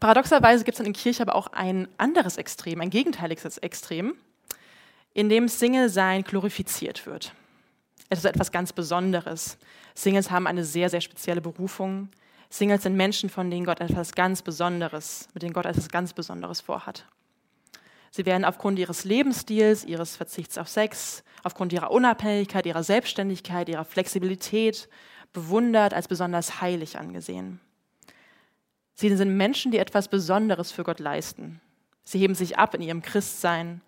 Paradoxerweise 0.00 0.64
gibt 0.64 0.76
es 0.76 0.80
in 0.80 0.92
der 0.92 1.00
Kirche 1.00 1.22
aber 1.22 1.34
auch 1.34 1.48
ein 1.48 1.88
anderes 1.96 2.36
Extrem, 2.36 2.80
ein 2.80 2.90
gegenteiliges 2.90 3.58
Extrem, 3.58 4.14
in 5.14 5.28
dem 5.28 5.48
Single-Sein 5.48 6.22
glorifiziert 6.24 7.06
wird. 7.06 7.32
Es 8.08 8.18
ist 8.18 8.26
etwas 8.26 8.52
ganz 8.52 8.72
Besonderes. 8.72 9.58
Singles 9.94 10.30
haben 10.30 10.46
eine 10.46 10.64
sehr, 10.64 10.90
sehr 10.90 11.00
spezielle 11.00 11.40
Berufung. 11.40 12.10
Singles 12.50 12.82
sind 12.82 12.96
Menschen, 12.96 13.30
von 13.30 13.50
denen 13.50 13.64
Gott 13.64 13.80
etwas 13.80 14.12
ganz 14.12 14.42
Besonderes, 14.42 15.28
mit 15.34 15.42
denen 15.42 15.54
Gott 15.54 15.66
etwas 15.66 15.88
ganz 15.88 16.12
Besonderes 16.12 16.60
vorhat. 16.60 17.06
Sie 18.10 18.24
werden 18.24 18.44
aufgrund 18.44 18.78
ihres 18.78 19.04
Lebensstils, 19.04 19.84
ihres 19.84 20.16
Verzichts 20.16 20.56
auf 20.58 20.68
Sex, 20.68 21.24
aufgrund 21.42 21.72
ihrer 21.72 21.90
Unabhängigkeit, 21.90 22.64
ihrer 22.66 22.82
Selbstständigkeit, 22.82 23.68
ihrer 23.68 23.84
Flexibilität 23.84 24.88
bewundert, 25.32 25.92
als 25.92 26.08
besonders 26.08 26.60
heilig 26.60 26.98
angesehen. 26.98 27.60
Sie 28.96 29.14
sind 29.14 29.36
Menschen, 29.36 29.72
die 29.72 29.78
etwas 29.78 30.08
Besonderes 30.08 30.72
für 30.72 30.82
Gott 30.82 31.00
leisten. 31.00 31.60
Sie 32.02 32.18
heben 32.18 32.34
sich 32.34 32.58
ab 32.58 32.74
in 32.74 32.80
ihrem 32.80 33.02
Christsein 33.02 33.82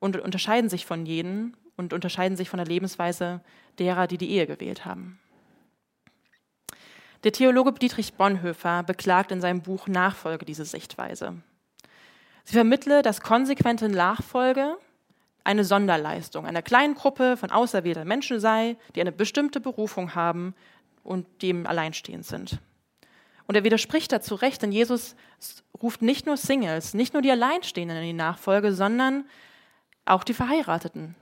und 0.00 0.16
unterscheiden 0.16 0.68
sich 0.68 0.86
von 0.86 1.06
jenen 1.06 1.56
und 1.76 1.92
unterscheiden 1.92 2.36
sich 2.36 2.50
von 2.50 2.58
der 2.58 2.66
Lebensweise 2.66 3.40
derer, 3.78 4.08
die 4.08 4.18
die 4.18 4.30
Ehe 4.30 4.48
gewählt 4.48 4.84
haben. 4.84 5.20
Der 7.22 7.32
Theologe 7.32 7.72
Dietrich 7.72 8.14
Bonhoeffer 8.14 8.82
beklagt 8.82 9.30
in 9.30 9.40
seinem 9.40 9.62
Buch 9.62 9.86
Nachfolge 9.86 10.44
diese 10.44 10.64
Sichtweise. 10.64 11.36
Sie 12.44 12.54
vermittle, 12.54 13.02
dass 13.02 13.20
konsequente 13.20 13.88
Nachfolge 13.88 14.76
eine 15.44 15.64
Sonderleistung 15.64 16.44
einer 16.44 16.62
kleinen 16.62 16.94
Gruppe 16.94 17.36
von 17.36 17.52
auserwählten 17.52 18.06
Menschen 18.06 18.40
sei, 18.40 18.76
die 18.94 19.00
eine 19.00 19.12
bestimmte 19.12 19.60
Berufung 19.60 20.16
haben 20.16 20.54
und 21.04 21.26
dem 21.42 21.66
alleinstehend 21.66 22.26
sind. 22.26 22.58
Und 23.48 23.54
er 23.54 23.64
widerspricht 23.64 24.12
dazu 24.12 24.34
recht, 24.34 24.60
denn 24.60 24.72
Jesus 24.72 25.16
ruft 25.82 26.02
nicht 26.02 26.26
nur 26.26 26.36
Singles, 26.36 26.92
nicht 26.92 27.14
nur 27.14 27.22
die 27.22 27.30
Alleinstehenden 27.30 27.96
in 27.96 28.04
die 28.04 28.12
Nachfolge, 28.12 28.74
sondern 28.74 29.24
auch 30.04 30.22
die 30.22 30.34
Verheirateten. 30.34 31.16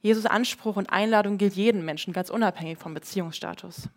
Jesus 0.00 0.24
Anspruch 0.24 0.76
und 0.76 0.90
Einladung 0.90 1.36
gilt 1.36 1.52
jedem 1.52 1.84
Menschen, 1.84 2.14
ganz 2.14 2.30
unabhängig 2.30 2.78
vom 2.78 2.94
Beziehungsstatus. 2.94 3.90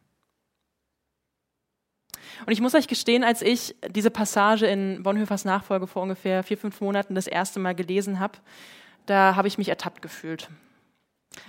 Und 2.46 2.52
ich 2.52 2.60
muss 2.60 2.76
euch 2.76 2.88
gestehen, 2.88 3.24
als 3.24 3.42
ich 3.42 3.74
diese 3.90 4.12
Passage 4.12 4.68
in 4.68 5.02
Bonhoeffers 5.02 5.46
Nachfolge 5.46 5.88
vor 5.88 6.04
ungefähr 6.04 6.44
vier, 6.44 6.58
fünf 6.58 6.82
Monaten 6.82 7.16
das 7.16 7.28
erste 7.28 7.60
Mal 7.60 7.74
gelesen 7.74 8.20
habe, 8.20 8.38
da 9.06 9.36
habe 9.38 9.48
ich 9.48 9.58
mich 9.58 9.70
ertappt 9.70 10.02
gefühlt. 10.02 10.50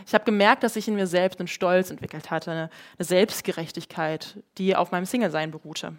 Ich 0.07 0.15
habe 0.15 0.25
gemerkt, 0.25 0.63
dass 0.63 0.77
ich 0.77 0.89
in 0.89 0.95
mir 0.95 1.07
selbst 1.07 1.39
einen 1.39 1.49
Stolz 1.49 1.91
entwickelt 1.91 2.31
hatte, 2.31 2.51
eine, 2.51 2.71
Selbstgerechtigkeit, 2.99 4.43
die 4.59 4.77
auf 4.77 4.91
meinem 4.91 5.07
Single-Sein 5.07 5.51
beruhte. 5.51 5.95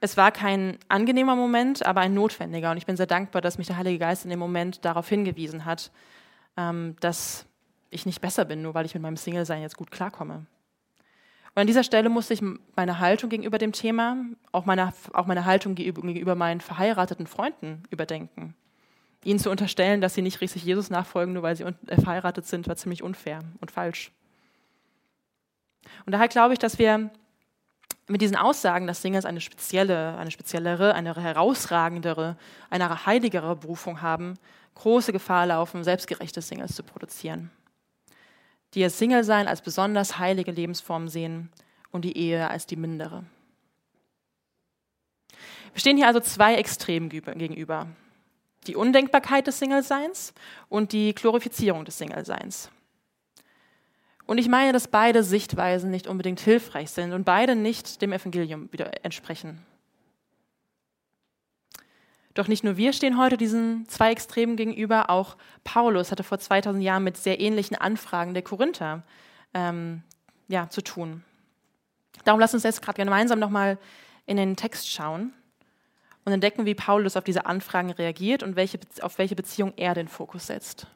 Es 0.00 0.16
war 0.16 0.32
kein 0.32 0.78
angenehmer 0.88 1.36
Moment, 1.36 1.86
aber 1.86 2.00
ein 2.00 2.14
notwendiger. 2.14 2.72
Und 2.72 2.76
ich 2.76 2.86
bin 2.86 2.96
sehr 2.96 3.06
dankbar, 3.06 3.40
dass 3.40 3.58
mich 3.58 3.68
der 3.68 3.76
Heilige 3.76 3.98
Geist 3.98 4.24
in 4.24 4.30
dem 4.30 4.38
Moment 4.38 4.84
darauf 4.84 5.08
hingewiesen 5.08 5.64
hat, 5.64 5.92
ähm, 6.56 6.96
dass 7.00 7.46
ich 7.90 8.06
nicht 8.06 8.20
besser 8.20 8.44
bin, 8.44 8.62
nur 8.62 8.74
weil 8.74 8.86
ich 8.86 8.94
mit 8.94 9.02
meinem 9.02 9.16
Single-Sein 9.16 9.62
jetzt 9.62 9.76
gut 9.76 9.90
klarkomme. 9.90 10.46
Und 11.54 11.60
an 11.60 11.66
dieser 11.66 11.84
Stelle 11.84 12.08
musste 12.08 12.32
ich 12.32 12.42
meine 12.74 12.98
Haltung 12.98 13.28
gegenüber 13.28 13.58
dem 13.58 13.72
Thema, 13.72 14.16
auch 14.52 14.64
meine, 14.64 14.92
auch 15.12 15.26
meine 15.26 15.44
Haltung 15.44 15.74
gegenüber 15.74 16.34
meinen 16.34 16.62
verheirateten 16.62 17.26
Freunden 17.26 17.82
überdenken. 17.90 18.54
Ihnen 19.24 19.38
zu 19.38 19.50
unterstellen, 19.50 20.00
dass 20.00 20.14
sie 20.14 20.22
nicht 20.22 20.40
richtig 20.40 20.64
Jesus 20.64 20.90
nachfolgen, 20.90 21.34
nur 21.34 21.42
weil 21.42 21.56
sie 21.56 21.64
äh, 21.64 22.00
verheiratet 22.00 22.46
sind, 22.46 22.66
war 22.68 22.76
ziemlich 22.76 23.02
unfair 23.02 23.40
und 23.60 23.70
falsch. 23.70 24.10
Und 26.06 26.12
daher 26.12 26.28
glaube 26.28 26.54
ich, 26.54 26.58
dass 26.58 26.78
wir 26.78 27.10
mit 28.08 28.20
diesen 28.20 28.36
Aussagen, 28.36 28.86
dass 28.86 29.02
Singles 29.02 29.24
eine 29.24 29.40
spezielle, 29.40 30.16
eine 30.16 30.30
speziellere, 30.30 30.94
eine 30.94 31.14
herausragendere, 31.14 32.36
eine 32.70 33.06
heiligere 33.06 33.56
Berufung 33.56 34.02
haben, 34.02 34.34
große 34.74 35.12
Gefahr 35.12 35.46
laufen, 35.46 35.84
selbstgerechte 35.84 36.42
Singles 36.42 36.74
zu 36.74 36.82
produzieren 36.82 37.50
die 38.74 38.80
ihr 38.80 38.90
Single-Sein 38.90 39.48
als 39.48 39.60
besonders 39.60 40.18
heilige 40.18 40.50
Lebensform 40.50 41.08
sehen 41.08 41.50
und 41.90 42.04
die 42.04 42.16
Ehe 42.16 42.48
als 42.48 42.66
die 42.66 42.76
mindere. 42.76 43.24
Wir 45.72 45.80
stehen 45.80 45.96
hier 45.96 46.06
also 46.06 46.20
zwei 46.20 46.54
Extremen 46.56 47.08
gegenüber. 47.08 47.86
Die 48.66 48.76
Undenkbarkeit 48.76 49.46
des 49.46 49.58
Single-Seins 49.58 50.34
und 50.68 50.92
die 50.92 51.14
Glorifizierung 51.14 51.84
des 51.84 51.98
Single-Seins. 51.98 52.70
Und 54.24 54.38
ich 54.38 54.48
meine, 54.48 54.72
dass 54.72 54.88
beide 54.88 55.24
Sichtweisen 55.24 55.90
nicht 55.90 56.06
unbedingt 56.06 56.40
hilfreich 56.40 56.90
sind 56.90 57.12
und 57.12 57.24
beide 57.24 57.56
nicht 57.56 58.00
dem 58.02 58.12
Evangelium 58.12 58.72
wieder 58.72 59.04
entsprechen. 59.04 59.64
Doch 62.34 62.48
nicht 62.48 62.64
nur 62.64 62.76
wir 62.76 62.92
stehen 62.92 63.18
heute 63.18 63.36
diesen 63.36 63.86
zwei 63.88 64.10
Extremen 64.10 64.56
gegenüber, 64.56 65.10
auch 65.10 65.36
Paulus 65.64 66.10
hatte 66.10 66.22
vor 66.22 66.38
2000 66.38 66.82
Jahren 66.82 67.04
mit 67.04 67.16
sehr 67.16 67.40
ähnlichen 67.40 67.76
Anfragen 67.76 68.32
der 68.32 68.42
Korinther 68.42 69.02
ähm, 69.52 70.02
ja, 70.48 70.70
zu 70.70 70.80
tun. 70.82 71.24
Darum 72.24 72.40
lasst 72.40 72.54
uns 72.54 72.62
jetzt 72.62 72.80
gerade 72.80 73.02
gemeinsam 73.02 73.38
nochmal 73.38 73.76
in 74.24 74.36
den 74.36 74.56
Text 74.56 74.88
schauen 74.88 75.34
und 76.24 76.32
entdecken, 76.32 76.66
wie 76.66 76.74
Paulus 76.74 77.16
auf 77.16 77.24
diese 77.24 77.46
Anfragen 77.46 77.90
reagiert 77.90 78.42
und 78.42 78.56
welche, 78.56 78.78
auf 79.00 79.18
welche 79.18 79.34
Beziehung 79.34 79.72
er 79.76 79.94
den 79.94 80.08
Fokus 80.08 80.46
setzt. 80.46 80.86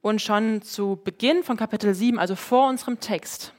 Und 0.00 0.22
schon 0.22 0.62
zu 0.62 1.00
Beginn 1.02 1.42
von 1.42 1.56
Kapitel 1.56 1.94
7, 1.94 2.18
also 2.18 2.36
vor 2.36 2.68
unserem 2.68 3.00
Text, 3.00 3.52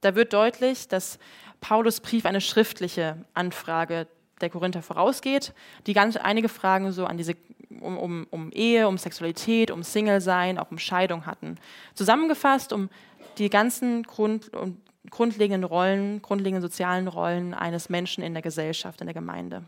da 0.00 0.14
wird 0.14 0.32
deutlich, 0.32 0.88
dass 0.88 1.18
Paulus 1.60 2.00
Brief 2.00 2.26
eine 2.26 2.40
schriftliche 2.40 3.24
Anfrage 3.34 4.06
der 4.40 4.50
Korinther 4.50 4.82
vorausgeht, 4.82 5.54
die 5.86 5.94
ganz 5.94 6.16
einige 6.16 6.48
Fragen 6.48 6.92
so 6.92 7.06
an 7.06 7.16
diese 7.16 7.34
um, 7.80 7.98
um, 7.98 8.26
um 8.30 8.52
Ehe, 8.52 8.88
um 8.88 8.98
Sexualität, 8.98 9.70
um 9.70 9.82
Single-Sein, 9.82 10.58
auch 10.58 10.70
um 10.70 10.78
Scheidung 10.78 11.26
hatten. 11.26 11.56
Zusammengefasst, 11.94 12.72
um 12.72 12.90
die 13.38 13.50
ganzen 13.50 14.02
Grund, 14.02 14.54
um 14.54 14.80
grundlegenden 15.10 15.64
Rollen, 15.64 16.22
grundlegenden 16.22 16.62
sozialen 16.62 17.08
Rollen 17.08 17.54
eines 17.54 17.88
Menschen 17.88 18.22
in 18.22 18.32
der 18.32 18.42
Gesellschaft, 18.42 19.00
in 19.00 19.06
der 19.06 19.14
Gemeinde. 19.14 19.64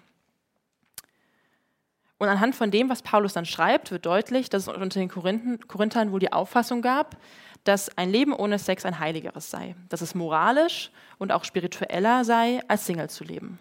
Und 2.19 2.29
anhand 2.29 2.57
von 2.57 2.71
dem, 2.71 2.89
was 2.89 3.03
Paulus 3.03 3.33
dann 3.33 3.47
schreibt, 3.47 3.91
wird 3.93 4.05
deutlich, 4.05 4.51
dass 4.51 4.63
es 4.63 4.69
unter 4.69 4.99
den 4.99 5.09
Korinthern 5.09 6.13
wohl 6.13 6.21
die 6.21 6.33
Auffassung 6.33 6.83
gab, 6.83 7.17
dass 7.65 7.97
ein 7.97 8.11
Leben 8.11 8.33
ohne 8.33 8.59
Sex 8.59 8.85
ein 8.85 8.99
heiligeres 8.99 9.51
sei, 9.51 9.77
dass 9.89 10.01
es 10.01 10.15
moralisch 10.15 10.91
und 11.19 11.33
auch 11.33 11.45
spiritueller 11.45 12.25
sei, 12.25 12.61
als 12.67 12.87
Single 12.87 13.11
zu 13.11 13.25
leben. 13.25 13.61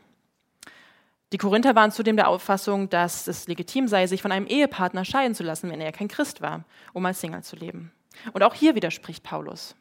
Die 1.33 1.37
Korinther 1.37 1.75
waren 1.75 1.91
zudem 1.91 2.15
der 2.15 2.29
Auffassung, 2.29 2.89
dass 2.89 3.27
es 3.27 3.47
legitim 3.47 3.87
sei, 3.87 4.07
sich 4.07 4.21
von 4.21 4.31
einem 4.31 4.47
Ehepartner 4.47 5.03
scheiden 5.03 5.35
zu 5.35 5.43
lassen, 5.43 5.69
wenn 5.69 5.81
er 5.81 5.91
kein 5.91 6.07
Christ 6.07 6.41
war, 6.41 6.63
um 6.93 7.05
als 7.05 7.19
Single 7.19 7.43
zu 7.43 7.57
leben. 7.57 7.91
Und 8.31 8.43
auch 8.43 8.53
hier 8.53 8.75
widerspricht 8.75 9.23
Paulus. 9.23 9.75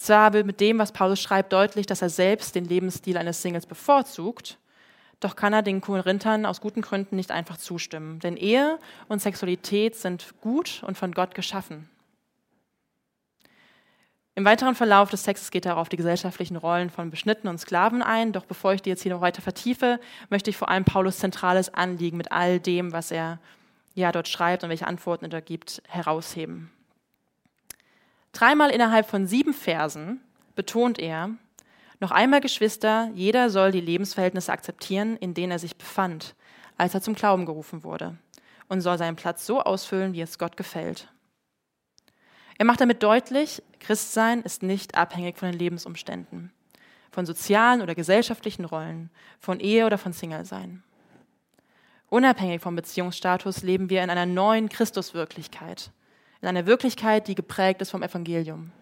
Zwar 0.00 0.32
wird 0.32 0.46
mit 0.46 0.60
dem, 0.60 0.78
was 0.78 0.92
Paulus 0.92 1.20
schreibt, 1.20 1.52
deutlich, 1.52 1.84
dass 1.84 2.00
er 2.00 2.08
selbst 2.08 2.54
den 2.54 2.64
Lebensstil 2.64 3.18
eines 3.18 3.42
Singles 3.42 3.66
bevorzugt, 3.66 4.56
doch 5.20 5.36
kann 5.36 5.52
er 5.52 5.60
den 5.60 5.82
Korinthern 5.82 6.46
aus 6.46 6.62
guten 6.62 6.80
Gründen 6.80 7.16
nicht 7.16 7.30
einfach 7.30 7.58
zustimmen. 7.58 8.18
Denn 8.18 8.38
Ehe 8.38 8.78
und 9.08 9.20
Sexualität 9.20 9.94
sind 9.94 10.40
gut 10.40 10.82
und 10.86 10.96
von 10.96 11.12
Gott 11.12 11.34
geschaffen. 11.34 11.90
Im 14.34 14.46
weiteren 14.46 14.74
Verlauf 14.74 15.10
des 15.10 15.22
Textes 15.22 15.50
geht 15.50 15.66
er 15.66 15.76
auf 15.76 15.90
die 15.90 15.98
gesellschaftlichen 15.98 16.56
Rollen 16.56 16.88
von 16.88 17.10
Beschnittenen 17.10 17.50
und 17.52 17.58
Sklaven 17.58 18.00
ein. 18.00 18.32
Doch 18.32 18.46
bevor 18.46 18.72
ich 18.72 18.80
die 18.80 18.88
jetzt 18.88 19.02
hier 19.02 19.12
noch 19.12 19.20
weiter 19.20 19.42
vertiefe, 19.42 20.00
möchte 20.30 20.48
ich 20.48 20.56
vor 20.56 20.70
allem 20.70 20.86
Paulus 20.86 21.18
zentrales 21.18 21.74
Anliegen 21.74 22.16
mit 22.16 22.32
all 22.32 22.58
dem, 22.58 22.92
was 22.92 23.10
er 23.10 23.38
ja 23.94 24.12
dort 24.12 24.28
schreibt 24.28 24.64
und 24.64 24.70
welche 24.70 24.86
Antworten 24.86 25.26
er 25.26 25.30
da 25.30 25.40
gibt, 25.40 25.82
herausheben. 25.88 26.70
Dreimal 28.32 28.70
innerhalb 28.70 29.06
von 29.08 29.26
sieben 29.26 29.54
Versen 29.54 30.20
betont 30.54 30.98
er, 30.98 31.30
noch 32.00 32.10
einmal 32.10 32.40
Geschwister, 32.40 33.10
jeder 33.14 33.50
soll 33.50 33.72
die 33.72 33.80
Lebensverhältnisse 33.80 34.52
akzeptieren, 34.52 35.16
in 35.18 35.34
denen 35.34 35.52
er 35.52 35.58
sich 35.58 35.76
befand, 35.76 36.34
als 36.78 36.94
er 36.94 37.02
zum 37.02 37.14
Glauben 37.14 37.44
gerufen 37.44 37.84
wurde, 37.84 38.16
und 38.68 38.80
soll 38.80 38.96
seinen 38.96 39.16
Platz 39.16 39.44
so 39.44 39.60
ausfüllen, 39.60 40.14
wie 40.14 40.22
es 40.22 40.38
Gott 40.38 40.56
gefällt. 40.56 41.12
Er 42.56 42.64
macht 42.64 42.80
damit 42.80 43.02
deutlich, 43.02 43.62
Christsein 43.80 44.42
ist 44.42 44.62
nicht 44.62 44.94
abhängig 44.94 45.38
von 45.38 45.50
den 45.50 45.58
Lebensumständen, 45.58 46.52
von 47.10 47.26
sozialen 47.26 47.82
oder 47.82 47.94
gesellschaftlichen 47.94 48.64
Rollen, 48.64 49.10
von 49.38 49.60
Ehe 49.60 49.84
oder 49.84 49.98
von 49.98 50.12
Single-Sein. 50.12 50.82
Unabhängig 52.08 52.60
vom 52.60 52.76
Beziehungsstatus 52.76 53.62
leben 53.62 53.90
wir 53.90 54.02
in 54.02 54.10
einer 54.10 54.26
neuen 54.26 54.68
Christuswirklichkeit, 54.68 55.90
in 56.40 56.48
einer 56.48 56.66
Wirklichkeit, 56.66 57.28
die 57.28 57.34
geprägt 57.34 57.80
ist 57.82 57.90
vom 57.90 58.02
Evangelium. 58.02 58.72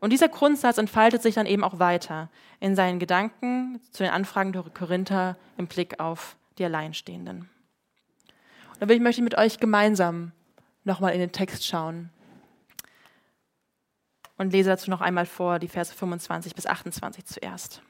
Und 0.00 0.12
dieser 0.12 0.28
Grundsatz 0.28 0.78
entfaltet 0.78 1.22
sich 1.22 1.34
dann 1.34 1.46
eben 1.46 1.64
auch 1.64 1.78
weiter 1.78 2.30
in 2.60 2.76
seinen 2.76 2.98
Gedanken 2.98 3.80
zu 3.90 4.04
den 4.04 4.12
Anfragen 4.12 4.52
der 4.52 4.62
Korinther 4.62 5.36
im 5.56 5.66
Blick 5.66 5.98
auf 5.98 6.36
die 6.58 6.64
Alleinstehenden. 6.64 7.48
Und 8.74 8.80
da 8.80 8.86
möchte 8.86 9.20
ich 9.20 9.24
mit 9.24 9.36
euch 9.36 9.58
gemeinsam 9.58 10.32
nochmal 10.84 11.12
in 11.12 11.20
den 11.20 11.32
Text 11.32 11.66
schauen, 11.66 12.10
und 14.38 14.52
lese 14.52 14.70
dazu 14.70 14.88
noch 14.90 15.00
einmal 15.00 15.26
vor 15.26 15.58
die 15.58 15.68
Verse 15.68 15.92
25 15.92 16.54
bis 16.54 16.66
28 16.66 17.26
zuerst. 17.26 17.82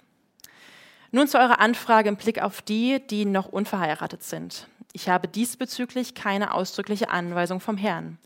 Nun 1.12 1.28
zu 1.28 1.38
eurer 1.38 1.60
Anfrage 1.60 2.08
im 2.08 2.16
Blick 2.16 2.42
auf 2.42 2.60
die, 2.62 3.00
die 3.06 3.24
noch 3.24 3.46
unverheiratet 3.46 4.22
sind. 4.22 4.66
Ich 4.92 5.08
habe 5.08 5.28
diesbezüglich 5.28 6.14
keine 6.14 6.54
ausdrückliche 6.54 7.10
Anweisung 7.10 7.60
vom 7.60 7.76
Herrn. 7.76 8.18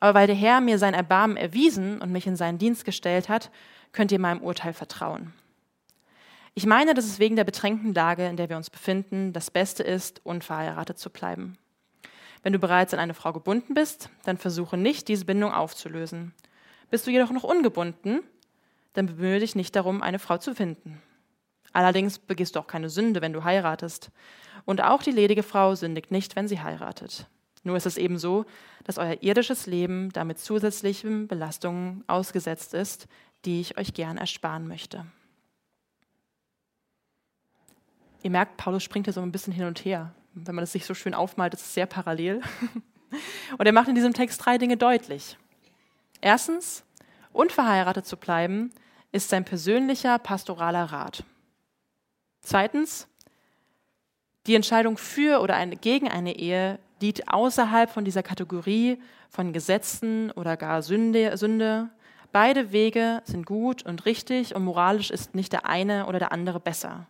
Aber 0.00 0.18
weil 0.18 0.26
der 0.26 0.36
Herr 0.36 0.60
mir 0.60 0.78
sein 0.78 0.94
Erbarmen 0.94 1.36
erwiesen 1.36 2.00
und 2.00 2.12
mich 2.12 2.26
in 2.26 2.36
seinen 2.36 2.58
Dienst 2.58 2.84
gestellt 2.84 3.28
hat, 3.28 3.50
könnt 3.92 4.12
ihr 4.12 4.18
meinem 4.18 4.42
Urteil 4.42 4.72
vertrauen. 4.72 5.32
Ich 6.54 6.66
meine, 6.66 6.94
dass 6.94 7.04
es 7.04 7.18
wegen 7.18 7.36
der 7.36 7.44
bedrängten 7.44 7.92
Lage, 7.92 8.26
in 8.26 8.36
der 8.36 8.48
wir 8.48 8.56
uns 8.56 8.70
befinden, 8.70 9.32
das 9.32 9.50
Beste 9.50 9.82
ist, 9.82 10.24
unverheiratet 10.24 10.98
zu 10.98 11.10
bleiben. 11.10 11.58
Wenn 12.42 12.52
du 12.52 12.58
bereits 12.58 12.94
an 12.94 13.00
eine 13.00 13.14
Frau 13.14 13.32
gebunden 13.32 13.74
bist, 13.74 14.08
dann 14.24 14.38
versuche 14.38 14.76
nicht, 14.76 15.08
diese 15.08 15.24
Bindung 15.24 15.52
aufzulösen. 15.52 16.32
Bist 16.90 17.06
du 17.06 17.10
jedoch 17.10 17.30
noch 17.30 17.44
ungebunden, 17.44 18.22
dann 18.92 19.06
bemühe 19.06 19.40
dich 19.40 19.54
nicht 19.54 19.76
darum, 19.76 20.00
eine 20.00 20.18
Frau 20.18 20.38
zu 20.38 20.54
finden. 20.54 21.02
Allerdings 21.72 22.18
begehst 22.18 22.56
du 22.56 22.60
auch 22.60 22.66
keine 22.66 22.88
Sünde, 22.88 23.20
wenn 23.20 23.34
du 23.34 23.44
heiratest. 23.44 24.10
Und 24.64 24.80
auch 24.80 25.02
die 25.02 25.10
ledige 25.10 25.42
Frau 25.42 25.74
sündigt 25.74 26.10
nicht, 26.10 26.36
wenn 26.36 26.48
sie 26.48 26.62
heiratet. 26.62 27.26
Nur 27.66 27.76
ist 27.76 27.84
es 27.84 27.96
eben 27.96 28.16
so, 28.16 28.46
dass 28.84 28.96
euer 28.96 29.20
irdisches 29.24 29.66
Leben 29.66 30.12
damit 30.12 30.38
zusätzlichen 30.38 31.26
Belastungen 31.26 32.04
ausgesetzt 32.06 32.74
ist, 32.74 33.08
die 33.44 33.60
ich 33.60 33.76
euch 33.76 33.92
gern 33.92 34.18
ersparen 34.18 34.68
möchte. 34.68 35.04
Ihr 38.22 38.30
merkt, 38.30 38.56
Paulus 38.56 38.84
springt 38.84 39.08
hier 39.08 39.12
so 39.12 39.20
ein 39.20 39.32
bisschen 39.32 39.52
hin 39.52 39.66
und 39.66 39.84
her. 39.84 40.14
Wenn 40.32 40.54
man 40.54 40.62
das 40.62 40.70
sich 40.70 40.86
so 40.86 40.94
schön 40.94 41.12
aufmalt, 41.12 41.54
ist 41.54 41.62
es 41.62 41.74
sehr 41.74 41.86
parallel. 41.86 42.40
Und 43.58 43.66
er 43.66 43.72
macht 43.72 43.88
in 43.88 43.96
diesem 43.96 44.12
Text 44.12 44.44
drei 44.44 44.58
Dinge 44.58 44.76
deutlich. 44.76 45.36
Erstens, 46.20 46.84
unverheiratet 47.32 48.06
zu 48.06 48.16
bleiben, 48.16 48.70
ist 49.10 49.28
sein 49.28 49.44
persönlicher 49.44 50.20
pastoraler 50.20 50.84
Rat. 50.84 51.24
Zweitens, 52.42 53.08
die 54.46 54.54
Entscheidung 54.54 54.98
für 54.98 55.40
oder 55.40 55.64
gegen 55.66 56.08
eine 56.08 56.36
Ehe 56.36 56.78
liegt 57.00 57.28
außerhalb 57.32 57.90
von 57.90 58.04
dieser 58.04 58.22
Kategorie 58.22 59.00
von 59.30 59.52
Gesetzen 59.52 60.30
oder 60.32 60.56
gar 60.56 60.82
Sünde, 60.82 61.36
Sünde. 61.36 61.90
Beide 62.32 62.72
Wege 62.72 63.22
sind 63.24 63.46
gut 63.46 63.84
und 63.84 64.06
richtig 64.06 64.54
und 64.54 64.64
moralisch 64.64 65.10
ist 65.10 65.34
nicht 65.34 65.52
der 65.52 65.66
eine 65.66 66.06
oder 66.06 66.18
der 66.18 66.32
andere 66.32 66.60
besser. 66.60 67.06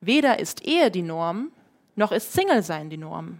Weder 0.00 0.38
ist 0.38 0.66
Ehe 0.66 0.90
die 0.90 1.02
Norm, 1.02 1.50
noch 1.96 2.12
ist 2.12 2.32
Single-Sein 2.32 2.90
die 2.90 2.96
Norm. 2.96 3.38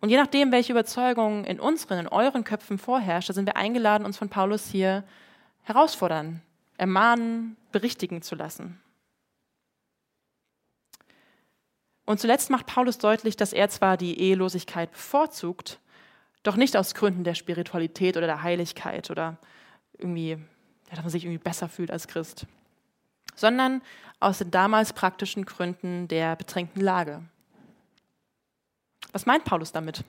Und 0.00 0.10
je 0.10 0.16
nachdem, 0.16 0.52
welche 0.52 0.72
Überzeugung 0.72 1.44
in 1.44 1.58
unseren, 1.58 1.98
in 1.98 2.08
euren 2.08 2.44
Köpfen 2.44 2.78
vorherrscht, 2.78 3.32
sind 3.32 3.46
wir 3.46 3.56
eingeladen, 3.56 4.04
uns 4.04 4.18
von 4.18 4.28
Paulus 4.28 4.68
hier 4.68 5.02
herausfordern, 5.62 6.42
ermahnen, 6.76 7.56
berichtigen 7.72 8.22
zu 8.22 8.34
lassen. 8.34 8.80
Und 12.06 12.20
zuletzt 12.20 12.50
macht 12.50 12.66
Paulus 12.66 12.98
deutlich, 12.98 13.36
dass 13.36 13.52
er 13.52 13.68
zwar 13.68 13.96
die 13.96 14.20
Ehelosigkeit 14.20 14.92
bevorzugt, 14.92 15.78
doch 16.42 16.56
nicht 16.56 16.76
aus 16.76 16.94
Gründen 16.94 17.24
der 17.24 17.34
Spiritualität 17.34 18.16
oder 18.16 18.26
der 18.26 18.42
Heiligkeit 18.42 19.10
oder 19.10 19.38
irgendwie, 19.98 20.30
ja, 20.30 20.36
dass 20.90 21.02
man 21.02 21.10
sich 21.10 21.24
irgendwie 21.24 21.42
besser 21.42 21.68
fühlt 21.68 21.90
als 21.90 22.06
Christ, 22.06 22.46
sondern 23.34 23.80
aus 24.20 24.38
den 24.38 24.50
damals 24.50 24.92
praktischen 24.92 25.46
Gründen 25.46 26.08
der 26.08 26.36
bedrängten 26.36 26.82
Lage. 26.82 27.22
Was 29.12 29.26
meint 29.26 29.44
Paulus 29.44 29.72
damit? 29.72 30.04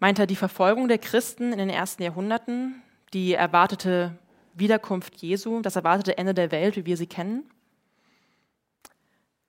Meint 0.00 0.18
er 0.18 0.26
die 0.26 0.36
Verfolgung 0.36 0.88
der 0.88 0.98
Christen 0.98 1.52
in 1.52 1.58
den 1.58 1.70
ersten 1.70 2.02
Jahrhunderten, 2.02 2.82
die 3.12 3.34
erwartete 3.34 4.18
Wiederkunft 4.54 5.16
Jesu, 5.16 5.60
das 5.60 5.76
erwartete 5.76 6.18
Ende 6.18 6.34
der 6.34 6.50
Welt, 6.50 6.76
wie 6.76 6.86
wir 6.86 6.96
sie 6.96 7.06
kennen? 7.06 7.48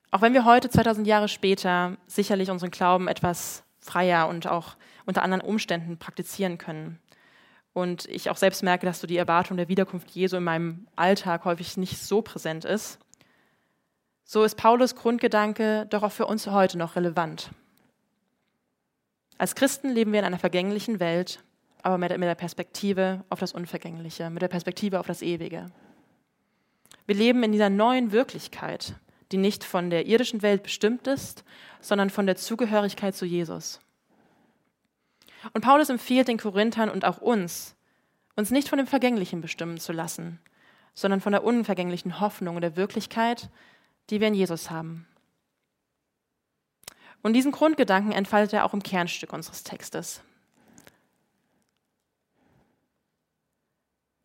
Auch 0.10 0.22
wenn 0.22 0.34
wir 0.34 0.46
heute, 0.46 0.70
2000 0.70 1.06
Jahre 1.06 1.28
später, 1.28 1.98
sicherlich 2.08 2.50
unseren 2.50 2.72
Glauben 2.72 3.08
etwas 3.08 3.64
freier 3.80 4.28
und 4.28 4.48
auch 4.48 4.76
unter 5.06 5.22
anderen 5.22 5.42
Umständen 5.42 5.98
praktizieren 5.98 6.58
können. 6.58 7.00
Und 7.74 8.06
ich 8.06 8.30
auch 8.30 8.38
selbst 8.38 8.64
merke, 8.64 8.86
dass 8.86 9.02
so 9.02 9.08
die 9.08 9.18
Erwartung 9.18 9.58
der 9.58 9.68
Wiederkunft 9.68 10.10
Jesu 10.12 10.38
in 10.38 10.44
meinem 10.44 10.88
Alltag 10.96 11.46
häufig 11.46 11.78
nicht 11.78 12.00
so 12.00 12.22
präsent 12.22 12.66
ist. 12.66 13.00
So 14.24 14.44
ist 14.44 14.56
Paulus 14.56 14.96
Grundgedanke 14.96 15.86
doch 15.90 16.04
auch 16.04 16.12
für 16.12 16.26
uns 16.26 16.48
heute 16.48 16.78
noch 16.78 16.96
relevant. 16.96 17.52
Als 19.38 19.56
Christen 19.56 19.90
leben 19.90 20.12
wir 20.12 20.20
in 20.20 20.26
einer 20.26 20.40
vergänglichen 20.40 21.00
Welt, 21.00 21.44
aber 21.84 21.98
mit 21.98 22.10
der 22.10 22.36
Perspektive 22.36 23.24
auf 23.30 23.40
das 23.40 23.54
Unvergängliche, 23.54 24.30
mit 24.30 24.42
der 24.42 24.48
Perspektive 24.48 25.00
auf 25.00 25.08
das 25.08 25.22
Ewige. 25.22 25.68
Wir 27.06 27.16
leben 27.16 27.44
in 27.44 27.52
dieser 27.52 27.70
neuen 27.70 28.12
Wirklichkeit, 28.12 28.96
die 29.32 29.38
nicht 29.38 29.64
von 29.64 29.90
der 29.90 30.06
irdischen 30.06 30.42
Welt 30.42 30.64
bestimmt 30.64 31.08
ist, 31.08 31.44
sondern 31.82 32.10
von 32.10 32.26
der 32.26 32.36
Zugehörigkeit 32.36 33.16
zu 33.16 33.26
Jesus. 33.26 33.80
Und 35.54 35.62
Paulus 35.62 35.90
empfiehlt 35.90 36.28
den 36.28 36.38
Korinthern 36.38 36.90
und 36.90 37.06
auch 37.06 37.20
uns, 37.20 37.76
uns 38.36 38.52
nicht 38.52 38.70
von 38.70 38.78
dem 38.78 38.88
Vergänglichen 38.88 39.42
bestimmen 39.42 39.80
zu 39.80 39.94
lassen, 39.94 40.40
sondern 40.94 41.22
von 41.22 41.32
der 41.32 41.44
unvergänglichen 41.44 42.20
Hoffnung 42.20 42.56
und 42.56 42.62
der 42.62 42.76
Wirklichkeit, 42.76 43.50
die 44.10 44.20
wir 44.20 44.28
in 44.28 44.34
Jesus 44.34 44.70
haben. 44.70 45.08
Und 47.22 47.34
diesen 47.34 47.52
Grundgedanken 47.52 48.12
entfaltet 48.12 48.54
er 48.54 48.66
auch 48.66 48.74
im 48.74 48.84
Kernstück 48.84 49.34
unseres 49.34 49.64
Textes. 49.64 50.22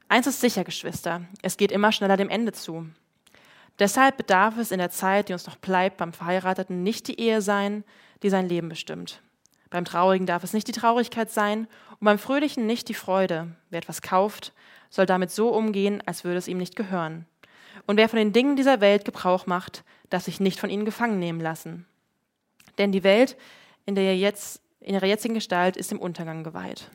Eins 0.08 0.26
ist 0.26 0.40
sicher, 0.40 0.62
Geschwister, 0.62 1.22
es 1.40 1.56
geht 1.56 1.72
immer 1.72 1.90
schneller 1.90 2.18
dem 2.18 2.28
Ende 2.28 2.52
zu. 2.52 2.86
Deshalb 3.78 4.16
bedarf 4.16 4.58
es 4.58 4.70
in 4.70 4.78
der 4.78 4.90
Zeit, 4.90 5.28
die 5.28 5.32
uns 5.32 5.46
noch 5.46 5.56
bleibt, 5.56 5.96
beim 5.96 6.12
Verheirateten 6.12 6.82
nicht 6.82 7.08
die 7.08 7.18
Ehe 7.18 7.40
sein, 7.40 7.84
die 8.22 8.30
sein 8.30 8.48
Leben 8.48 8.68
bestimmt. 8.68 9.22
Beim 9.70 9.84
Traurigen 9.84 10.26
darf 10.26 10.44
es 10.44 10.52
nicht 10.52 10.68
die 10.68 10.72
Traurigkeit 10.72 11.30
sein 11.30 11.66
und 11.98 12.04
beim 12.04 12.18
Fröhlichen 12.18 12.66
nicht 12.66 12.88
die 12.88 12.94
Freude. 12.94 13.56
Wer 13.70 13.78
etwas 13.78 14.02
kauft, 14.02 14.52
soll 14.90 15.06
damit 15.06 15.30
so 15.30 15.48
umgehen, 15.48 16.02
als 16.04 16.24
würde 16.24 16.36
es 16.38 16.48
ihm 16.48 16.58
nicht 16.58 16.76
gehören. 16.76 17.26
Und 17.86 17.96
wer 17.96 18.08
von 18.08 18.18
den 18.18 18.34
Dingen 18.34 18.56
dieser 18.56 18.80
Welt 18.80 19.04
Gebrauch 19.06 19.46
macht, 19.46 19.82
darf 20.10 20.24
sich 20.24 20.40
nicht 20.40 20.60
von 20.60 20.68
ihnen 20.70 20.84
gefangen 20.84 21.18
nehmen 21.18 21.40
lassen. 21.40 21.86
Denn 22.78 22.92
die 22.92 23.02
Welt 23.02 23.36
in, 23.86 23.94
der 23.94 24.16
jetzt, 24.16 24.60
in 24.80 24.94
ihrer 24.94 25.06
jetzigen 25.06 25.34
Gestalt 25.34 25.76
ist 25.76 25.90
dem 25.90 25.98
Untergang 25.98 26.44
geweiht. 26.44 26.90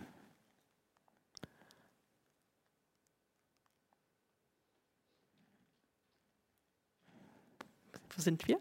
Wo 8.18 8.22
sind 8.24 8.48
wir? 8.48 8.60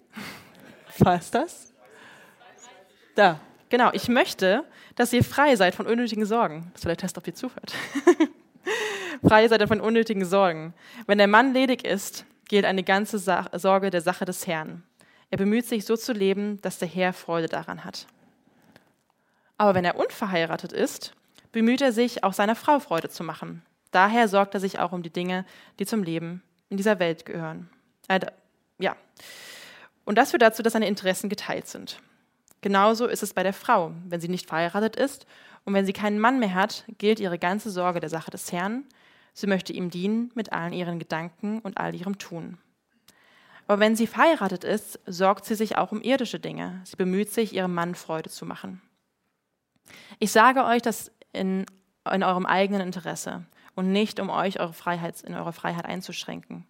Was 0.98 1.24
ist 1.24 1.34
das? 1.34 1.74
Da, 3.14 3.40
genau. 3.70 3.90
Ich 3.94 4.08
möchte, 4.08 4.64
dass 4.96 5.14
ihr 5.14 5.24
frei 5.24 5.56
seid 5.56 5.74
von 5.74 5.86
unnötigen 5.86 6.26
Sorgen. 6.26 6.70
Das 6.74 6.84
war 6.84 6.90
der 6.90 6.98
Test, 6.98 7.16
ob 7.16 7.26
ihr 7.26 7.34
zuhört. 7.34 7.72
frei 9.26 9.48
seid 9.48 9.66
von 9.66 9.80
unnötigen 9.80 10.26
Sorgen. 10.26 10.74
Wenn 11.06 11.16
der 11.16 11.26
Mann 11.26 11.54
ledig 11.54 11.84
ist, 11.86 12.26
gilt 12.48 12.66
eine 12.66 12.82
ganze 12.82 13.18
Sorge 13.18 13.90
der 13.90 14.02
Sache 14.02 14.26
des 14.26 14.46
Herrn. 14.46 14.82
Er 15.30 15.38
bemüht 15.38 15.66
sich, 15.66 15.86
so 15.86 15.96
zu 15.96 16.12
leben, 16.12 16.60
dass 16.60 16.78
der 16.78 16.88
Herr 16.88 17.14
Freude 17.14 17.48
daran 17.48 17.84
hat. 17.84 18.06
Aber 19.56 19.74
wenn 19.74 19.86
er 19.86 19.98
unverheiratet 19.98 20.72
ist, 20.72 21.14
bemüht 21.50 21.80
er 21.80 21.92
sich, 21.92 22.22
auch 22.22 22.34
seiner 22.34 22.54
Frau 22.54 22.78
Freude 22.78 23.08
zu 23.08 23.24
machen. 23.24 23.62
Daher 23.90 24.28
sorgt 24.28 24.52
er 24.52 24.60
sich 24.60 24.78
auch 24.78 24.92
um 24.92 25.02
die 25.02 25.10
Dinge, 25.12 25.46
die 25.78 25.86
zum 25.86 26.02
Leben 26.02 26.42
in 26.68 26.76
dieser 26.76 26.98
Welt 26.98 27.24
gehören. 27.24 27.70
Ja. 28.78 28.96
Und 30.04 30.16
das 30.18 30.30
führt 30.30 30.42
dazu, 30.42 30.62
dass 30.62 30.72
seine 30.72 30.88
Interessen 30.88 31.28
geteilt 31.28 31.66
sind. 31.66 32.00
Genauso 32.60 33.06
ist 33.06 33.22
es 33.22 33.34
bei 33.34 33.42
der 33.42 33.52
Frau. 33.52 33.92
Wenn 34.06 34.20
sie 34.20 34.28
nicht 34.28 34.48
verheiratet 34.48 34.96
ist 34.96 35.26
und 35.64 35.74
wenn 35.74 35.86
sie 35.86 35.92
keinen 35.92 36.18
Mann 36.18 36.38
mehr 36.38 36.54
hat, 36.54 36.84
gilt 36.98 37.20
ihre 37.20 37.38
ganze 37.38 37.70
Sorge 37.70 38.00
der 38.00 38.10
Sache 38.10 38.30
des 38.30 38.52
Herrn. 38.52 38.84
Sie 39.34 39.46
möchte 39.46 39.72
ihm 39.72 39.90
dienen 39.90 40.30
mit 40.34 40.52
allen 40.52 40.72
ihren 40.72 40.98
Gedanken 40.98 41.60
und 41.60 41.78
all 41.78 41.94
ihrem 41.94 42.18
Tun. 42.18 42.58
Aber 43.66 43.80
wenn 43.80 43.96
sie 43.96 44.06
verheiratet 44.06 44.64
ist, 44.64 45.00
sorgt 45.06 45.44
sie 45.44 45.56
sich 45.56 45.76
auch 45.76 45.92
um 45.92 46.00
irdische 46.00 46.38
Dinge. 46.38 46.80
Sie 46.84 46.96
bemüht 46.96 47.32
sich, 47.32 47.52
ihrem 47.52 47.74
Mann 47.74 47.94
Freude 47.94 48.30
zu 48.30 48.46
machen. 48.46 48.80
Ich 50.18 50.30
sage 50.32 50.64
euch 50.64 50.82
das 50.82 51.10
in, 51.32 51.66
in 52.10 52.22
eurem 52.22 52.46
eigenen 52.46 52.80
Interesse 52.80 53.44
und 53.74 53.92
nicht, 53.92 54.20
um 54.20 54.30
euch 54.30 54.60
eure 54.60 54.72
Freiheit, 54.72 55.20
in 55.22 55.34
eurer 55.34 55.52
Freiheit 55.52 55.84
einzuschränken. 55.84 56.66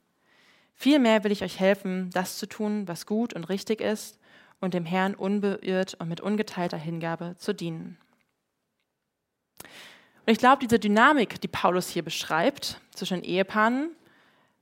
Vielmehr 0.79 1.25
will 1.25 1.33
ich 1.33 1.43
euch 1.43 1.59
helfen, 1.59 2.11
das 2.12 2.37
zu 2.37 2.47
tun, 2.47 2.87
was 2.87 3.07
gut 3.07 3.33
und 3.33 3.45
richtig 3.45 3.81
ist 3.81 4.19
und 4.61 4.75
dem 4.75 4.85
Herrn 4.85 5.15
unbeirrt 5.15 5.95
und 5.95 6.09
mit 6.09 6.21
ungeteilter 6.21 6.77
Hingabe 6.77 7.35
zu 7.39 7.55
dienen. 7.55 7.99
Und 9.62 10.33
ich 10.33 10.39
glaube, 10.39 10.59
diese 10.61 10.79
Dynamik, 10.79 11.41
die 11.41 11.49
Paulus 11.49 11.89
hier 11.89 12.03
beschreibt 12.03 12.81
zwischen 12.95 13.23
Ehepaaren, 13.23 13.91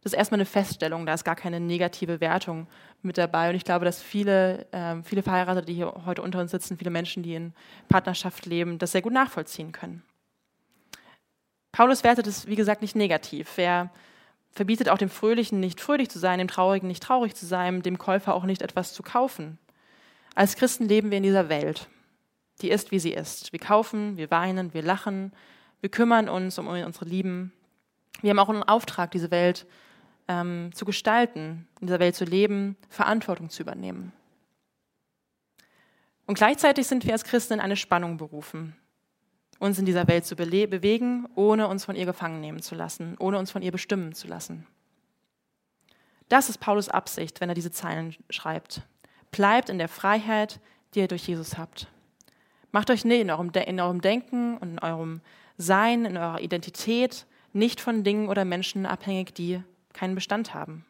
das 0.02 0.12
ist 0.12 0.18
erstmal 0.18 0.38
eine 0.38 0.46
Feststellung, 0.46 1.06
da 1.06 1.14
ist 1.14 1.24
gar 1.24 1.34
keine 1.34 1.58
negative 1.58 2.20
Wertung 2.20 2.68
mit 3.00 3.16
dabei. 3.16 3.48
Und 3.48 3.56
ich 3.56 3.64
glaube, 3.64 3.86
dass 3.86 4.00
viele, 4.02 4.70
äh, 4.70 5.02
viele 5.02 5.22
Verheiratete, 5.22 5.66
die 5.66 5.74
hier 5.74 5.92
heute 6.04 6.20
unter 6.20 6.40
uns 6.40 6.50
sitzen, 6.50 6.76
viele 6.76 6.90
Menschen, 6.90 7.22
die 7.22 7.34
in 7.34 7.54
Partnerschaft 7.88 8.44
leben, 8.44 8.78
das 8.78 8.92
sehr 8.92 9.02
gut 9.02 9.14
nachvollziehen 9.14 9.72
können. 9.72 10.02
Paulus 11.72 12.04
wertet 12.04 12.26
es, 12.26 12.46
wie 12.46 12.54
gesagt, 12.54 12.82
nicht 12.82 12.94
negativ. 12.94 13.52
Wer 13.56 13.90
verbietet 14.54 14.88
auch 14.88 14.98
dem 14.98 15.08
Fröhlichen 15.08 15.60
nicht 15.60 15.80
fröhlich 15.80 16.08
zu 16.08 16.18
sein, 16.18 16.38
dem 16.38 16.48
Traurigen 16.48 16.88
nicht 16.88 17.02
traurig 17.02 17.34
zu 17.34 17.46
sein, 17.46 17.82
dem 17.82 17.98
Käufer 17.98 18.34
auch 18.34 18.44
nicht 18.44 18.62
etwas 18.62 18.92
zu 18.92 19.02
kaufen. 19.02 19.58
Als 20.34 20.56
Christen 20.56 20.88
leben 20.88 21.10
wir 21.10 21.18
in 21.18 21.22
dieser 21.22 21.48
Welt. 21.48 21.88
Die 22.60 22.70
ist, 22.70 22.92
wie 22.92 22.98
sie 22.98 23.12
ist. 23.12 23.52
Wir 23.52 23.58
kaufen, 23.58 24.16
wir 24.16 24.30
weinen, 24.30 24.74
wir 24.74 24.82
lachen, 24.82 25.32
wir 25.80 25.90
kümmern 25.90 26.28
uns 26.28 26.58
um 26.58 26.68
unsere 26.68 27.04
Lieben. 27.04 27.52
Wir 28.20 28.30
haben 28.30 28.38
auch 28.38 28.48
einen 28.48 28.62
Auftrag, 28.62 29.10
diese 29.10 29.30
Welt 29.30 29.66
ähm, 30.28 30.70
zu 30.72 30.84
gestalten, 30.84 31.68
in 31.80 31.88
dieser 31.88 31.98
Welt 31.98 32.14
zu 32.14 32.24
leben, 32.24 32.76
Verantwortung 32.88 33.50
zu 33.50 33.62
übernehmen. 33.62 34.12
Und 36.26 36.36
gleichzeitig 36.36 36.86
sind 36.86 37.04
wir 37.04 37.12
als 37.12 37.24
Christen 37.24 37.54
in 37.54 37.60
eine 37.60 37.76
Spannung 37.76 38.16
berufen, 38.16 38.74
uns 39.58 39.78
in 39.78 39.86
dieser 39.86 40.08
Welt 40.08 40.26
zu 40.26 40.36
bewegen, 40.36 41.26
ohne 41.34 41.68
uns 41.68 41.84
von 41.84 41.96
ihr 41.96 42.06
gefangen 42.06 42.40
nehmen 42.40 42.60
zu 42.60 42.74
lassen, 42.74 43.16
ohne 43.18 43.38
uns 43.38 43.50
von 43.50 43.62
ihr 43.62 43.72
bestimmen 43.72 44.14
zu 44.14 44.26
lassen. 44.26 44.66
Das 46.28 46.48
ist 46.48 46.58
Paulus 46.58 46.88
Absicht, 46.88 47.40
wenn 47.40 47.48
er 47.48 47.54
diese 47.54 47.70
Zeilen 47.70 48.16
schreibt. 48.30 48.82
Bleibt 49.30 49.68
in 49.68 49.78
der 49.78 49.88
Freiheit, 49.88 50.60
die 50.94 51.00
ihr 51.00 51.08
durch 51.08 51.26
Jesus 51.26 51.58
habt. 51.58 51.88
Macht 52.72 52.90
euch 52.90 53.04
in 53.04 53.30
eurem, 53.30 53.50
in 53.50 53.80
eurem 53.80 54.00
Denken 54.00 54.56
und 54.58 54.70
in 54.70 54.78
eurem 54.78 55.20
Sein, 55.58 56.04
in 56.04 56.16
eurer 56.16 56.40
Identität 56.40 57.26
nicht 57.52 57.80
von 57.80 58.02
Dingen 58.02 58.28
oder 58.28 58.44
Menschen 58.44 58.86
abhängig, 58.86 59.34
die 59.34 59.62
keinen 59.92 60.16
Bestand 60.16 60.54
haben. 60.54 60.84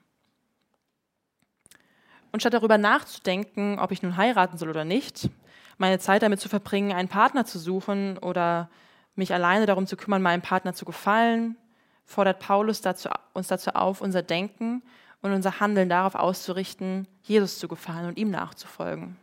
Und 2.32 2.40
statt 2.40 2.54
darüber 2.54 2.78
nachzudenken, 2.78 3.78
ob 3.78 3.92
ich 3.92 4.02
nun 4.02 4.16
heiraten 4.16 4.56
soll 4.56 4.70
oder 4.70 4.84
nicht, 4.84 5.28
meine 5.78 5.98
Zeit 5.98 6.22
damit 6.22 6.40
zu 6.40 6.48
verbringen, 6.48 6.92
einen 6.92 7.08
Partner 7.08 7.44
zu 7.44 7.58
suchen 7.58 8.18
oder 8.18 8.70
mich 9.14 9.32
alleine 9.32 9.66
darum 9.66 9.86
zu 9.86 9.96
kümmern, 9.96 10.22
meinem 10.22 10.42
Partner 10.42 10.74
zu 10.74 10.84
gefallen, 10.84 11.56
fordert 12.04 12.40
Paulus 12.40 12.80
dazu, 12.80 13.08
uns 13.32 13.48
dazu 13.48 13.70
auf, 13.70 14.00
unser 14.00 14.22
Denken 14.22 14.82
und 15.22 15.32
unser 15.32 15.60
Handeln 15.60 15.88
darauf 15.88 16.14
auszurichten, 16.14 17.08
Jesus 17.22 17.58
zu 17.58 17.68
gefallen 17.68 18.06
und 18.06 18.18
ihm 18.18 18.30
nachzufolgen. 18.30 19.16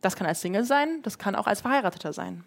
Das 0.00 0.16
kann 0.16 0.26
als 0.26 0.40
Single 0.40 0.64
sein, 0.64 1.02
das 1.02 1.18
kann 1.18 1.34
auch 1.34 1.46
als 1.46 1.60
Verheirateter 1.60 2.12
sein. 2.12 2.44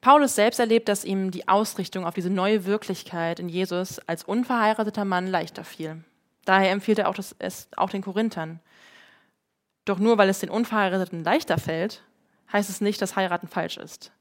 Paulus 0.00 0.34
selbst 0.34 0.58
erlebt, 0.58 0.88
dass 0.88 1.04
ihm 1.04 1.30
die 1.30 1.46
Ausrichtung 1.46 2.04
auf 2.04 2.14
diese 2.14 2.30
neue 2.30 2.64
Wirklichkeit 2.64 3.38
in 3.38 3.48
Jesus 3.48 4.00
als 4.00 4.24
unverheirateter 4.24 5.04
Mann 5.04 5.28
leichter 5.28 5.62
fiel. 5.62 6.02
Daher 6.44 6.72
empfiehlt 6.72 6.98
er 6.98 7.08
auch, 7.08 7.14
das, 7.14 7.36
es 7.38 7.68
auch 7.76 7.88
den 7.88 8.02
Korinthern. 8.02 8.58
Doch 9.84 9.98
nur 9.98 10.18
weil 10.18 10.28
es 10.28 10.40
den 10.40 10.50
Unverheirateten 10.50 11.24
leichter 11.24 11.58
fällt, 11.58 12.02
heißt 12.52 12.70
es 12.70 12.80
nicht, 12.80 13.00
dass 13.02 13.16
Heiraten 13.16 13.48
falsch 13.48 13.76
ist. 13.76 14.12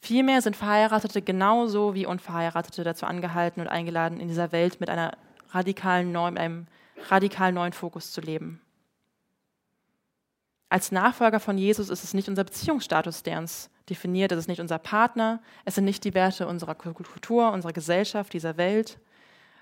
Vielmehr 0.00 0.40
sind 0.42 0.56
Verheiratete 0.56 1.22
genauso 1.22 1.94
wie 1.94 2.06
Unverheiratete 2.06 2.84
dazu 2.84 3.06
angehalten 3.06 3.60
und 3.60 3.68
eingeladen, 3.68 4.20
in 4.20 4.28
dieser 4.28 4.52
Welt 4.52 4.80
mit, 4.80 4.88
einer 4.88 5.16
radikalen 5.50 6.12
neu, 6.12 6.30
mit 6.30 6.40
einem 6.40 6.66
radikal 7.08 7.52
neuen 7.52 7.72
Fokus 7.72 8.12
zu 8.12 8.20
leben. 8.20 8.60
Als 10.68 10.92
Nachfolger 10.92 11.40
von 11.40 11.58
Jesus 11.58 11.90
ist 11.90 12.04
es 12.04 12.14
nicht 12.14 12.28
unser 12.28 12.44
Beziehungsstatus, 12.44 13.22
der 13.22 13.38
uns 13.38 13.70
definiert. 13.88 14.32
Es 14.32 14.38
ist 14.38 14.48
nicht 14.48 14.60
unser 14.60 14.78
Partner. 14.78 15.40
Es 15.64 15.76
sind 15.76 15.84
nicht 15.84 16.04
die 16.04 16.14
Werte 16.14 16.46
unserer 16.46 16.74
Kultur, 16.74 17.52
unserer 17.52 17.72
Gesellschaft, 17.72 18.32
dieser 18.32 18.56
Welt, 18.56 18.98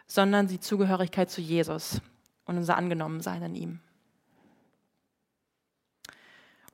sondern 0.07 0.47
die 0.47 0.61
Zugehörigkeit 0.61 1.31
zu 1.31 1.41
Jesus 1.41 2.01
und 2.47 2.57
unser 2.57 2.77
Angenommensein 2.77 3.43
in 3.43 3.55
ihm. 3.55 3.81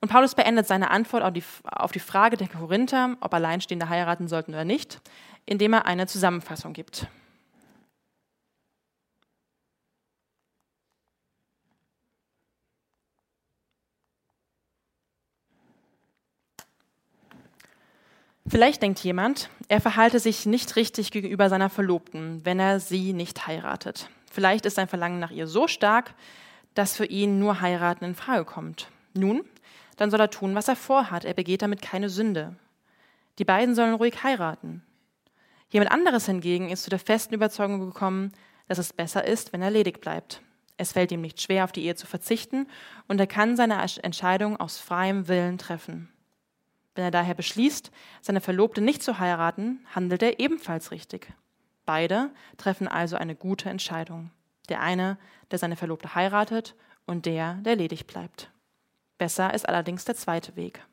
Und 0.01 0.09
Paulus 0.09 0.33
beendet 0.33 0.67
seine 0.67 0.89
Antwort 0.89 1.23
auf 1.23 1.31
die, 1.31 1.43
auf 1.63 1.91
die 1.91 1.99
Frage 1.99 2.35
der 2.35 2.47
Korinther, 2.47 3.15
ob 3.21 3.33
Alleinstehende 3.33 3.87
heiraten 3.87 4.27
sollten 4.27 4.51
oder 4.51 4.65
nicht, 4.65 4.99
indem 5.45 5.73
er 5.73 5.85
eine 5.85 6.07
Zusammenfassung 6.07 6.73
gibt. 6.73 7.07
Vielleicht 18.47 18.81
denkt 18.81 18.99
jemand, 18.99 19.49
er 19.69 19.79
verhalte 19.79 20.19
sich 20.19 20.45
nicht 20.45 20.75
richtig 20.75 21.11
gegenüber 21.11 21.47
seiner 21.47 21.69
Verlobten, 21.69 22.43
wenn 22.43 22.59
er 22.59 22.79
sie 22.79 23.13
nicht 23.13 23.47
heiratet. 23.47 24.09
Vielleicht 24.29 24.65
ist 24.65 24.75
sein 24.75 24.87
Verlangen 24.87 25.19
nach 25.19 25.31
ihr 25.31 25.47
so 25.47 25.67
stark, 25.67 26.15
dass 26.73 26.97
für 26.97 27.05
ihn 27.05 27.39
nur 27.39 27.61
heiraten 27.61 28.03
in 28.03 28.15
Frage 28.15 28.43
kommt. 28.43 28.89
Nun, 29.13 29.45
dann 30.01 30.09
soll 30.09 30.19
er 30.19 30.31
tun, 30.31 30.55
was 30.55 30.67
er 30.67 30.75
vorhat. 30.75 31.25
Er 31.25 31.35
begeht 31.35 31.61
damit 31.61 31.83
keine 31.83 32.09
Sünde. 32.09 32.55
Die 33.37 33.45
beiden 33.45 33.75
sollen 33.75 33.93
ruhig 33.93 34.23
heiraten. 34.23 34.81
Jemand 35.69 35.91
anderes 35.91 36.25
hingegen 36.25 36.69
ist 36.69 36.81
zu 36.81 36.89
der 36.89 36.97
festen 36.97 37.35
Überzeugung 37.35 37.79
gekommen, 37.79 38.31
dass 38.67 38.79
es 38.79 38.93
besser 38.93 39.25
ist, 39.25 39.53
wenn 39.53 39.61
er 39.61 39.69
ledig 39.69 40.01
bleibt. 40.01 40.41
Es 40.77 40.93
fällt 40.93 41.11
ihm 41.11 41.21
nicht 41.21 41.39
schwer, 41.39 41.65
auf 41.65 41.71
die 41.71 41.85
Ehe 41.85 41.93
zu 41.93 42.07
verzichten, 42.07 42.67
und 43.07 43.19
er 43.19 43.27
kann 43.27 43.55
seine 43.55 43.79
Entscheidung 44.01 44.57
aus 44.59 44.79
freiem 44.79 45.27
Willen 45.27 45.59
treffen. 45.59 46.09
Wenn 46.95 47.05
er 47.05 47.11
daher 47.11 47.35
beschließt, 47.35 47.91
seine 48.21 48.41
Verlobte 48.41 48.81
nicht 48.81 49.03
zu 49.03 49.19
heiraten, 49.19 49.85
handelt 49.93 50.23
er 50.23 50.39
ebenfalls 50.39 50.89
richtig. 50.89 51.31
Beide 51.85 52.31
treffen 52.57 52.87
also 52.87 53.17
eine 53.17 53.35
gute 53.35 53.69
Entscheidung. 53.69 54.31
Der 54.67 54.81
eine, 54.81 55.19
der 55.51 55.59
seine 55.59 55.75
Verlobte 55.75 56.15
heiratet, 56.15 56.75
und 57.05 57.27
der, 57.27 57.55
der 57.61 57.75
ledig 57.75 58.07
bleibt. 58.07 58.50
Besser 59.21 59.53
ist 59.53 59.69
allerdings 59.69 60.03
der 60.03 60.15
zweite 60.15 60.55
Weg. 60.55 60.83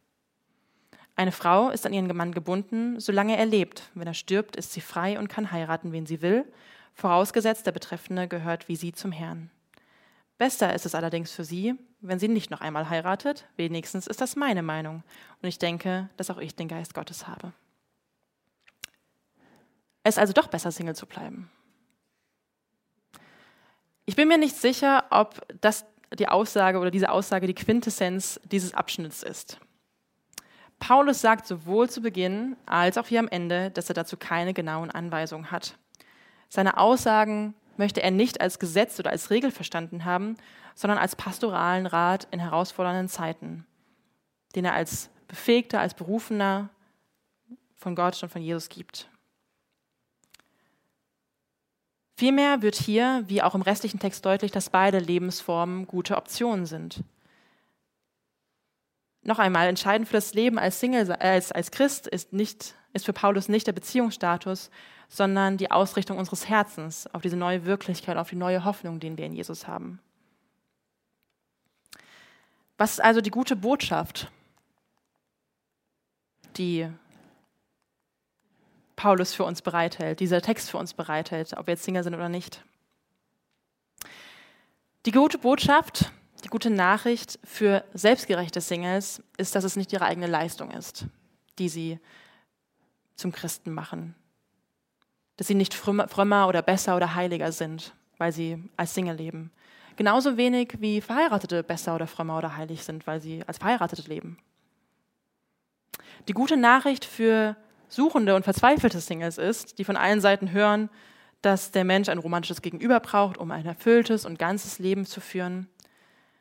Eine 1.17 1.33
Frau 1.33 1.71
ist 1.71 1.87
an 1.87 1.95
ihren 1.95 2.14
Mann 2.14 2.33
gebunden, 2.33 3.01
solange 3.01 3.38
er 3.38 3.47
lebt. 3.47 3.88
Wenn 3.95 4.07
er 4.07 4.12
stirbt, 4.12 4.55
ist 4.55 4.75
sie 4.75 4.83
frei 4.83 5.19
und 5.19 5.29
kann 5.29 5.51
heiraten, 5.51 5.93
wen 5.93 6.05
sie 6.05 6.21
will, 6.21 6.45
vorausgesetzt 6.93 7.64
der 7.64 7.73
Betreffende 7.73 8.29
gehört 8.29 8.69
wie 8.69 8.77
sie 8.77 8.93
zum 8.93 9.12
Herrn. 9.12 9.51
Besser 10.37 10.75
ist 10.75 10.85
es 10.85 10.95
allerdings 10.95 11.33
für 11.33 11.43
sie, 11.43 11.75
wenn 12.03 12.19
sie 12.19 12.29
nicht 12.29 12.51
noch 12.51 12.61
einmal 12.61 12.91
heiratet. 12.91 13.47
Wenigstens 13.57 14.07
ist 14.07 14.21
das 14.21 14.37
meine 14.37 14.62
Meinung. 14.62 15.05
Und 15.41 15.49
ich 15.49 15.59
denke, 15.59 16.11
dass 16.19 16.29
auch 16.29 16.37
ich 16.37 16.55
den 16.55 16.69
Geist 16.69 16.93
Gottes 16.93 17.27
habe. 17.27 17.55
Es 20.03 20.17
ist 20.17 20.19
also 20.19 20.35
doch 20.35 20.49
besser, 20.49 20.71
Single 20.71 20.95
zu 20.95 21.07
bleiben. 21.07 21.51
Ich 24.05 24.17
bin 24.17 24.29
mir 24.29 24.37
nicht 24.37 24.57
sicher, 24.57 25.07
ob 25.09 25.47
das 25.62 25.87
die 26.16 26.29
Aussage 26.29 26.79
oder 26.79 26.90
diese 26.90 27.11
Aussage 27.11 27.47
die 27.47 27.55
Quintessenz 27.55 28.40
dieses 28.44 28.75
Abschnitts 28.75 29.23
ist. 29.23 29.59
Paulus 30.79 31.21
sagt 31.21 31.47
sowohl 31.47 31.90
zu 31.90 32.01
Beginn 32.01 32.57
als 32.66 32.99
auch 32.99 33.07
hier 33.07 33.21
am 33.21 33.29
Ende, 33.29 33.71
dass 33.71 33.88
er 33.88 33.94
dazu 33.94 34.16
keine 34.16 34.55
genauen 34.55 34.90
Anweisungen 34.90 35.51
hat. 35.51 35.77
Seine 36.49 36.79
Aussagen 36.79 37.55
möchte 37.77 38.03
er 38.03 38.11
nicht 38.11 38.40
als 38.40 38.59
Gesetz 38.59 38.99
oder 38.99 39.11
als 39.11 39.31
Regel 39.31 39.51
verstanden 39.51 40.05
haben, 40.05 40.37
sondern 40.75 40.99
als 40.99 41.16
pastoralen 41.16 41.87
Rat 41.87 42.29
in 42.31 42.40
herausfordernden 42.40 43.09
Zeiten, 43.09 43.66
den 44.55 44.64
er 44.64 44.75
als 44.75 45.11
Befähigter, 45.27 45.81
als 45.81 45.94
Berufener 45.94 46.71
von 47.77 47.94
Gott 47.94 48.23
und 48.23 48.31
von 48.31 48.42
Jesus 48.42 48.68
gibt. 48.68 49.09
Vielmehr 52.19 52.63
wird 52.63 52.75
hier, 52.75 53.23
wie 53.29 53.43
auch 53.43 53.55
im 53.55 53.63
restlichen 53.63 54.01
Text 54.01 54.27
deutlich, 54.27 54.51
dass 54.51 54.71
beide 54.71 54.99
Lebensformen 54.99 55.87
gute 55.87 56.17
Optionen 56.17 56.67
sind. 56.67 57.05
Noch 59.23 59.39
einmal, 59.39 59.69
entscheidend 59.69 60.09
für 60.09 60.17
das 60.17 60.35
Leben 60.35 60.59
als 60.59 60.81
Single, 60.81 61.09
äh, 61.11 61.29
als, 61.29 61.53
als 61.53 61.71
Christ 61.71 62.09
ist, 62.09 62.33
nicht, 62.33 62.75
ist 62.93 63.05
für 63.05 63.13
Paulus 63.13 63.49
nicht 63.49 63.69
der 63.69 63.73
Beziehungsstatus, 63.73 64.71
sondern 65.09 65.59
die 65.59 65.71
Ausrichtung 65.71 66.19
unseres 66.19 66.49
Herzens 66.49 67.07
auf 67.15 67.23
diese 67.23 67.37
neue 67.37 67.65
Wirklichkeit, 67.67 68.17
auf 68.17 68.31
die 68.31 68.35
neue 68.35 68.65
Hoffnung, 68.65 68.99
die 68.99 69.17
wir 69.17 69.25
in 69.25 69.35
Jesus 69.35 69.69
haben. 69.69 70.01
Was 72.79 72.95
ist 72.95 73.01
also 73.01 73.21
die 73.21 73.31
gute 73.31 73.55
Botschaft, 73.55 74.29
die 76.57 76.89
Paulus 78.99 79.33
für 79.33 79.45
uns 79.45 79.63
bereithält, 79.63 80.19
dieser 80.19 80.43
Text 80.43 80.71
für 80.71 80.77
uns 80.77 80.93
bereithält, 80.93 81.57
ob 81.57 81.69
wir 81.69 81.75
jetzt 81.75 81.85
Single 81.85 82.03
sind 82.03 82.15
oder 82.15 82.29
nicht? 82.29 82.65
Die 85.07 85.13
gute 85.13 85.39
Botschaft, 85.39 86.11
die 86.43 86.49
gute 86.49 86.69
Nachricht 86.69 87.39
für 87.45 87.85
selbstgerechte 87.95 88.61
Singles 88.61 89.23
ist, 89.37 89.55
dass 89.55 89.63
es 89.63 89.77
nicht 89.77 89.93
ihre 89.93 90.05
eigene 90.05 90.27
Leistung 90.27 90.73
ist, 90.73 91.07
die 91.61 91.69
sie 91.69 92.01
zum 93.15 93.31
Christen 93.31 93.73
machen, 93.73 94.17
dass 95.37 95.47
sie 95.47 95.55
nicht 95.55 95.75
frömmer 95.75 96.49
oder 96.49 96.61
besser 96.61 96.97
oder 96.97 97.15
heiliger 97.15 97.53
sind, 97.53 97.95
weil 98.17 98.33
sie 98.33 98.69
als 98.77 98.95
Single 98.95 99.17
leben. 99.17 99.53
Genauso 99.95 100.37
wenig 100.37 100.75
wie 100.81 101.01
Verheiratete 101.01 101.63
besser 101.63 101.95
oder 101.95 102.09
frömmer 102.09 102.37
oder 102.37 102.57
heilig 102.57 102.83
sind, 102.83 103.07
weil 103.07 103.21
sie 103.21 103.45
als 103.47 103.59
Verheiratete 103.59 104.03
leben. 104.09 104.39
Die 106.27 106.33
gute 106.33 106.57
Nachricht 106.57 107.05
für 107.05 107.57
suchende 107.88 108.35
und 108.35 108.44
verzweifelte 108.44 109.01
Singles 109.01 109.38
ist, 109.38 109.79
die 109.79 109.85
von 109.85 109.96
allen 109.96 110.20
Seiten 110.20 110.53
hören, 110.53 110.90
dass 111.42 111.70
der 111.70 111.85
Mensch 111.85 112.09
ein 112.09 112.18
romantisches 112.18 112.62
Gegenüber 112.62 113.01
braucht, 113.01 113.38
um 113.38 113.51
ein 113.51 113.66
erfülltes 113.66 114.24
und 114.24 114.38
ganzes 114.38 114.79
Leben 114.79 115.07
zu 115.07 115.20
führen. 115.20 115.68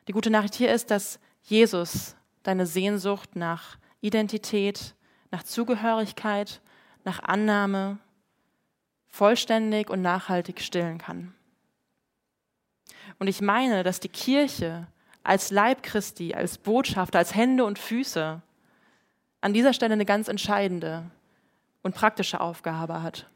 Die 0.08 0.12
gute 0.12 0.30
Nachricht 0.30 0.54
hier 0.54 0.72
ist, 0.72 0.90
dass 0.90 1.20
Jesus 1.42 2.16
deine 2.42 2.66
Sehnsucht 2.66 3.36
nach 3.36 3.78
Identität, 4.00 4.94
nach 5.30 5.42
Zugehörigkeit, 5.42 6.60
nach 7.04 7.20
Annahme, 7.22 7.98
vollständig 9.06 9.90
und 9.90 10.02
nachhaltig 10.02 10.60
stillen 10.60 10.98
kann. 10.98 11.34
Und 13.18 13.26
ich 13.28 13.40
meine, 13.40 13.82
dass 13.82 14.00
die 14.00 14.08
Kirche 14.08 14.86
als 15.24 15.50
Leib 15.50 15.82
Christi, 15.82 16.34
als 16.34 16.58
Botschafter, 16.58 17.18
als 17.18 17.34
Hände 17.34 17.64
und 17.64 17.78
Füße 17.78 18.40
an 19.40 19.52
dieser 19.52 19.72
Stelle 19.72 19.94
eine 19.94 20.04
ganz 20.04 20.28
entscheidende 20.28 21.10
und 21.88 21.94
praktische 21.94 22.42
Aufgabe 22.42 23.02
hat. 23.02 23.26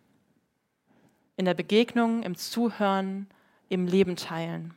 In 1.36 1.46
der 1.46 1.54
Begegnung, 1.54 2.22
im 2.22 2.36
Zuhören, 2.36 3.26
im 3.70 3.86
Leben 3.86 4.14
teilen. 4.14 4.74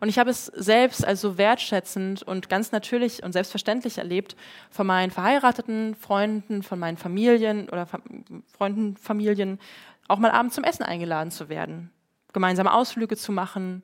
Und 0.00 0.10
ich 0.10 0.18
habe 0.18 0.28
es 0.28 0.44
selbst 0.44 1.06
als 1.06 1.22
so 1.22 1.38
wertschätzend 1.38 2.22
und 2.22 2.50
ganz 2.50 2.70
natürlich 2.70 3.22
und 3.22 3.32
selbstverständlich 3.32 3.96
erlebt 3.96 4.36
von 4.70 4.86
meinen 4.86 5.10
verheirateten 5.10 5.94
Freunden, 5.94 6.62
von 6.62 6.78
meinen 6.78 6.98
Familien 6.98 7.70
oder 7.70 7.86
Freunden, 7.86 8.98
Familien, 8.98 9.58
auch 10.06 10.18
mal 10.18 10.32
abends 10.32 10.54
zum 10.54 10.64
Essen 10.64 10.82
eingeladen 10.82 11.30
zu 11.30 11.48
werden, 11.48 11.90
gemeinsame 12.34 12.74
Ausflüge 12.74 13.16
zu 13.16 13.32
machen, 13.32 13.80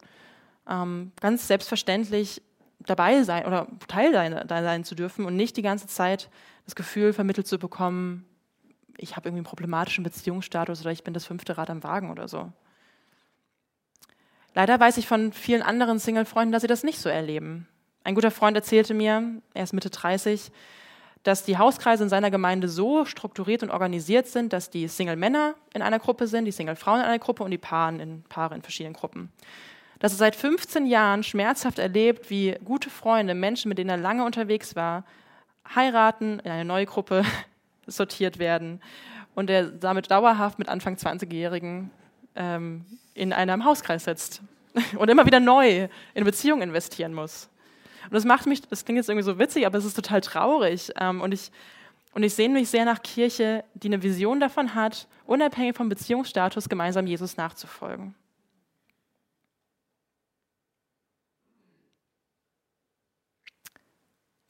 ähm, 0.69 1.13
ganz 1.19 1.49
selbstverständlich 1.49 2.43
dabei 2.81 3.23
sein 3.23 3.47
oder 3.47 3.69
Teil 3.89 4.13
sein, 4.13 4.39
sein 4.47 4.85
zu 4.85 4.95
dürfen 4.95 5.25
und 5.25 5.35
nicht 5.35 5.57
die 5.57 5.63
ganze 5.63 5.87
Zeit 5.87 6.29
das 6.65 6.75
Gefühl 6.75 7.13
vermittelt 7.13 7.47
zu 7.47 7.59
bekommen, 7.59 8.25
ich 8.97 9.17
habe 9.17 9.29
irgendwie 9.29 9.41
einen 9.41 9.47
problematischen 9.47 10.05
Beziehungsstatus 10.05 10.81
oder 10.83 10.93
ich 10.93 11.05
bin 11.05 11.15
das 11.15 11.27
fünfte 11.27 11.57
Rad 11.57 11.71
am 11.71 11.83
Wagen 11.83 12.11
oder 12.11 12.29
so. 12.29 12.53
Leider 14.55 14.79
weiß 14.79 14.99
ich 14.99 15.07
von 15.07 15.33
vielen 15.33 15.63
anderen 15.63 15.99
Single-Freunden, 15.99 16.53
dass 16.53 16.63
sie 16.63 16.69
das 16.69 16.85
nicht 16.85 16.99
so 16.99 17.09
erleben. 17.09 17.67
Ein 18.05 18.15
guter 18.15 18.31
Freund 18.31 18.57
erzählte 18.57 18.95
mir, 18.95 19.41
er 19.55 19.65
ist 19.65 19.73
Mitte 19.73 19.91
30, 19.91 20.51
dass 21.23 21.45
die 21.45 21.57
Hauskreise 21.57 22.03
in 22.03 22.09
seiner 22.09 22.31
Gemeinde 22.31 22.69
so 22.69 23.05
strukturiert 23.05 23.63
und 23.63 23.71
organisiert 23.71 24.27
sind, 24.27 24.53
dass 24.53 24.71
die 24.71 24.89
Single-Männer 24.89 25.55
in 25.73 25.81
einer 25.81 26.01
Gruppe 26.01 26.27
sind, 26.27 26.45
die 26.45 26.53
Single-Frauen 26.53 27.01
in 27.01 27.07
einer 27.07 27.19
Gruppe 27.21 27.45
und 27.45 27.53
die 27.53 27.59
Paaren 27.59 28.01
in 28.01 28.25
Paare 28.25 28.55
in 28.57 28.63
verschiedenen 28.63 28.95
Gruppen. 28.95 29.31
Dass 30.01 30.13
er 30.13 30.19
seit 30.19 30.35
15 30.35 30.85
Jahren 30.87 31.23
schmerzhaft 31.23 31.79
erlebt, 31.79 32.29
wie 32.29 32.57
gute 32.65 32.91
Freunde, 32.91 33.35
Menschen, 33.35 33.69
mit 33.69 33.79
denen 33.79 33.91
er 33.91 33.97
lange 33.97 34.25
unterwegs 34.25 34.75
war, 34.75 35.05
heiraten, 35.75 36.41
in 36.41 36.51
eine 36.51 36.65
neue 36.65 36.87
Gruppe 36.87 37.25
sortiert 37.87 38.39
werden 38.39 38.81
und 39.35 39.51
er 39.51 39.65
damit 39.65 40.11
dauerhaft 40.11 40.59
mit 40.59 40.69
Anfang 40.69 40.97
20-Jährigen 40.97 41.91
ähm, 42.35 42.85
in 43.15 43.33
einem 43.33 43.65
Hauskreis 43.65 44.05
sitzt 44.05 44.43
und 44.99 45.09
immer 45.09 45.27
wieder 45.27 45.41
neu 45.41 45.89
in 46.15 46.25
Beziehungen 46.25 46.63
investieren 46.63 47.15
muss. 47.15 47.49
Und 48.05 48.15
das 48.15 48.25
macht 48.25 48.47
mich, 48.47 48.63
das 48.63 48.85
klingt 48.85 48.97
jetzt 48.97 49.09
irgendwie 49.09 49.25
so 49.25 49.39
witzig, 49.39 49.67
aber 49.67 49.79
es 49.79 49.85
ist 49.85 49.95
total 49.95 50.21
traurig. 50.21 50.93
Ähm, 50.99 51.21
und 51.21 51.33
ich, 51.33 51.51
und 52.15 52.23
ich 52.23 52.35
sehne 52.35 52.55
mich 52.55 52.69
sehr 52.69 52.85
nach 52.85 53.03
Kirche, 53.03 53.65
die 53.75 53.89
eine 53.89 54.03
Vision 54.03 54.41
davon 54.41 54.75
hat, 54.75 55.07
unabhängig 55.25 55.77
vom 55.77 55.89
Beziehungsstatus 55.89 56.69
gemeinsam 56.69 57.07
Jesus 57.07 57.37
nachzufolgen. 57.37 58.15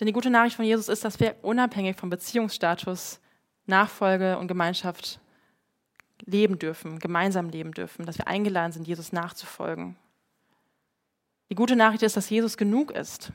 Denn 0.03 0.09
die 0.09 0.15
gute 0.15 0.31
Nachricht 0.31 0.57
von 0.57 0.65
Jesus 0.65 0.89
ist, 0.89 1.05
dass 1.05 1.21
wir 1.21 1.37
unabhängig 1.43 1.97
vom 1.97 2.11
Beziehungsstatus 2.11 3.21
Nachfolge 3.67 4.37
und 4.37 4.49
Gemeinschaft 4.49 5.21
leben 6.25 6.59
dürfen, 6.59 6.99
gemeinsam 6.99 7.49
leben 7.51 7.71
dürfen, 7.71 8.05
dass 8.05 8.19
wir 8.19 8.27
eingeladen 8.27 8.73
sind, 8.73 8.89
Jesus 8.89 9.13
nachzufolgen. 9.13 9.95
Die 11.51 11.55
gute 11.55 11.77
Nachricht 11.77 12.03
ist, 12.03 12.17
dass 12.17 12.29
Jesus 12.29 12.57
genug 12.57 12.91
ist, 12.91 13.33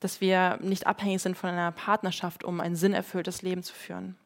dass 0.00 0.22
wir 0.22 0.56
nicht 0.62 0.86
abhängig 0.86 1.20
sind 1.20 1.36
von 1.36 1.50
einer 1.50 1.72
Partnerschaft, 1.72 2.42
um 2.42 2.58
ein 2.62 2.74
sinnerfülltes 2.74 3.42
Leben 3.42 3.62
zu 3.62 3.74
führen. 3.74 4.16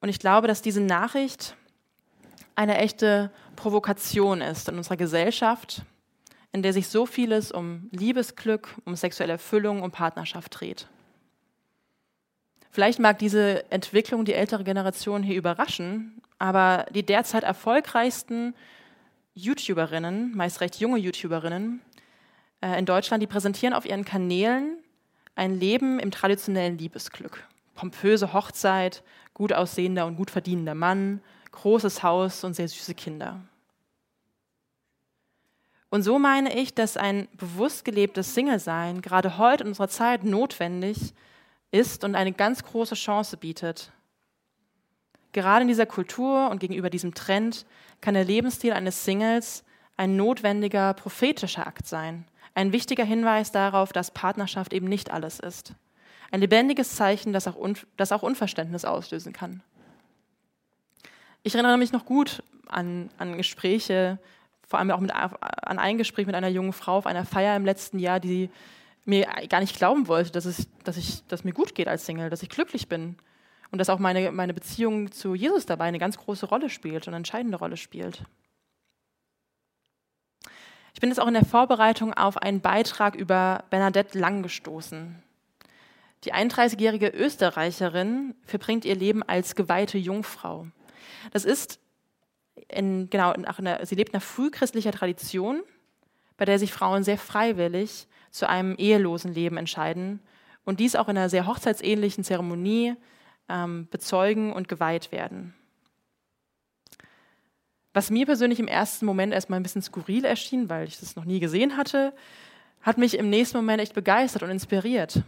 Und 0.00 0.08
ich 0.08 0.18
glaube, 0.18 0.48
dass 0.48 0.60
diese 0.60 0.80
Nachricht 0.80 1.54
eine 2.56 2.78
echte 2.78 3.30
Provokation 3.54 4.40
ist 4.40 4.68
in 4.68 4.76
unserer 4.76 4.96
Gesellschaft, 4.96 5.84
in 6.52 6.62
der 6.62 6.72
sich 6.72 6.88
so 6.88 7.06
vieles 7.06 7.50
um 7.50 7.88
Liebesglück, 7.90 8.68
um 8.84 8.94
sexuelle 8.94 9.32
Erfüllung, 9.32 9.82
um 9.82 9.90
Partnerschaft 9.90 10.60
dreht. 10.60 10.86
Vielleicht 12.70 12.98
mag 12.98 13.18
diese 13.18 13.70
Entwicklung 13.70 14.24
die 14.24 14.34
ältere 14.34 14.64
Generation 14.64 15.22
hier 15.22 15.36
überraschen, 15.36 16.22
aber 16.38 16.86
die 16.94 17.04
derzeit 17.04 17.42
erfolgreichsten 17.42 18.54
YouTuberinnen, 19.34 20.34
meist 20.36 20.60
recht 20.60 20.76
junge 20.76 20.98
YouTuberinnen 20.98 21.80
äh, 22.60 22.78
in 22.78 22.86
Deutschland, 22.86 23.22
die 23.22 23.26
präsentieren 23.26 23.74
auf 23.74 23.84
ihren 23.86 24.04
Kanälen 24.04 24.78
ein 25.34 25.58
Leben 25.58 25.98
im 25.98 26.10
traditionellen 26.10 26.78
Liebesglück. 26.78 27.46
Pompöse 27.74 28.32
Hochzeit, 28.32 29.02
gut 29.34 29.52
aussehender 29.52 30.06
und 30.06 30.16
gut 30.16 30.30
verdienender 30.30 30.74
Mann, 30.74 31.20
großes 31.52 32.02
Haus 32.02 32.44
und 32.44 32.54
sehr 32.54 32.68
süße 32.68 32.94
Kinder. 32.94 33.40
Und 35.92 36.04
so 36.04 36.18
meine 36.18 36.58
ich, 36.58 36.72
dass 36.72 36.96
ein 36.96 37.28
bewusst 37.36 37.84
gelebtes 37.84 38.34
Single-Sein 38.34 39.02
gerade 39.02 39.36
heute 39.36 39.64
in 39.64 39.68
unserer 39.68 39.88
Zeit 39.88 40.24
notwendig 40.24 41.12
ist 41.70 42.02
und 42.02 42.14
eine 42.14 42.32
ganz 42.32 42.64
große 42.64 42.94
Chance 42.94 43.36
bietet. 43.36 43.92
Gerade 45.32 45.62
in 45.62 45.68
dieser 45.68 45.84
Kultur 45.84 46.48
und 46.48 46.60
gegenüber 46.60 46.88
diesem 46.88 47.12
Trend 47.12 47.66
kann 48.00 48.14
der 48.14 48.24
Lebensstil 48.24 48.72
eines 48.72 49.04
Singles 49.04 49.64
ein 49.98 50.16
notwendiger 50.16 50.94
prophetischer 50.94 51.66
Akt 51.66 51.86
sein, 51.86 52.24
ein 52.54 52.72
wichtiger 52.72 53.04
Hinweis 53.04 53.52
darauf, 53.52 53.92
dass 53.92 54.12
Partnerschaft 54.12 54.72
eben 54.72 54.88
nicht 54.88 55.10
alles 55.10 55.40
ist. 55.40 55.74
Ein 56.30 56.40
lebendiges 56.40 56.96
Zeichen, 56.96 57.34
das 57.34 57.46
auch, 57.46 57.58
das 57.98 58.12
auch 58.12 58.22
Unverständnis 58.22 58.86
auslösen 58.86 59.34
kann. 59.34 59.62
Ich 61.42 61.54
erinnere 61.54 61.76
mich 61.76 61.92
noch 61.92 62.06
gut 62.06 62.42
an, 62.66 63.10
an 63.18 63.36
Gespräche, 63.36 64.18
vor 64.66 64.78
allem 64.78 64.90
auch 64.90 65.00
mit, 65.00 65.12
an 65.14 65.78
ein 65.78 65.98
Gespräch 65.98 66.26
mit 66.26 66.34
einer 66.34 66.48
jungen 66.48 66.72
Frau 66.72 66.96
auf 66.96 67.06
einer 67.06 67.24
Feier 67.24 67.56
im 67.56 67.64
letzten 67.64 67.98
Jahr, 67.98 68.20
die 68.20 68.50
mir 69.04 69.26
gar 69.48 69.60
nicht 69.60 69.76
glauben 69.76 70.08
wollte, 70.08 70.30
dass 70.30 70.44
es, 70.44 70.68
dass 70.84 70.96
ich, 70.96 71.26
dass 71.26 71.44
mir 71.44 71.52
gut 71.52 71.74
geht 71.74 71.88
als 71.88 72.06
Single, 72.06 72.30
dass 72.30 72.42
ich 72.42 72.48
glücklich 72.48 72.88
bin 72.88 73.16
und 73.70 73.78
dass 73.78 73.90
auch 73.90 73.98
meine, 73.98 74.30
meine 74.32 74.54
Beziehung 74.54 75.10
zu 75.10 75.34
Jesus 75.34 75.66
dabei 75.66 75.86
eine 75.86 75.98
ganz 75.98 76.18
große 76.18 76.46
Rolle 76.46 76.70
spielt 76.70 77.06
und 77.06 77.08
eine 77.08 77.18
entscheidende 77.18 77.58
Rolle 77.58 77.76
spielt. 77.76 78.24
Ich 80.94 81.00
bin 81.00 81.08
jetzt 81.08 81.20
auch 81.20 81.26
in 81.26 81.34
der 81.34 81.44
Vorbereitung 81.44 82.12
auf 82.12 82.36
einen 82.36 82.60
Beitrag 82.60 83.14
über 83.14 83.64
Bernadette 83.70 84.18
Lang 84.18 84.42
gestoßen. 84.42 85.22
Die 86.24 86.34
31-jährige 86.34 87.08
Österreicherin 87.08 88.34
verbringt 88.44 88.84
ihr 88.84 88.94
Leben 88.94 89.22
als 89.22 89.56
geweihte 89.56 89.98
Jungfrau. 89.98 90.68
Das 91.32 91.44
ist 91.44 91.80
in, 92.68 93.10
genau, 93.10 93.32
in 93.32 93.44
einer, 93.44 93.84
sie 93.84 93.94
lebt 93.94 94.12
nach 94.12 94.22
frühchristlicher 94.22 94.92
Tradition, 94.92 95.62
bei 96.36 96.44
der 96.44 96.58
sich 96.58 96.72
Frauen 96.72 97.04
sehr 97.04 97.18
freiwillig 97.18 98.06
zu 98.30 98.48
einem 98.48 98.74
ehelosen 98.76 99.34
Leben 99.34 99.56
entscheiden 99.56 100.20
und 100.64 100.80
dies 100.80 100.96
auch 100.96 101.08
in 101.08 101.16
einer 101.16 101.28
sehr 101.28 101.46
hochzeitsähnlichen 101.46 102.24
Zeremonie 102.24 102.94
ähm, 103.48 103.88
bezeugen 103.90 104.52
und 104.52 104.68
geweiht 104.68 105.12
werden. 105.12 105.54
Was 107.94 108.10
mir 108.10 108.24
persönlich 108.24 108.58
im 108.58 108.68
ersten 108.68 109.04
Moment 109.04 109.34
erstmal 109.34 109.60
ein 109.60 109.62
bisschen 109.62 109.82
skurril 109.82 110.24
erschien, 110.24 110.70
weil 110.70 110.88
ich 110.88 110.98
das 110.98 111.14
noch 111.14 111.26
nie 111.26 111.40
gesehen 111.40 111.76
hatte, 111.76 112.14
hat 112.80 112.98
mich 112.98 113.18
im 113.18 113.28
nächsten 113.28 113.58
Moment 113.58 113.82
echt 113.82 113.94
begeistert 113.94 114.42
und 114.42 114.50
inspiriert. 114.50 115.22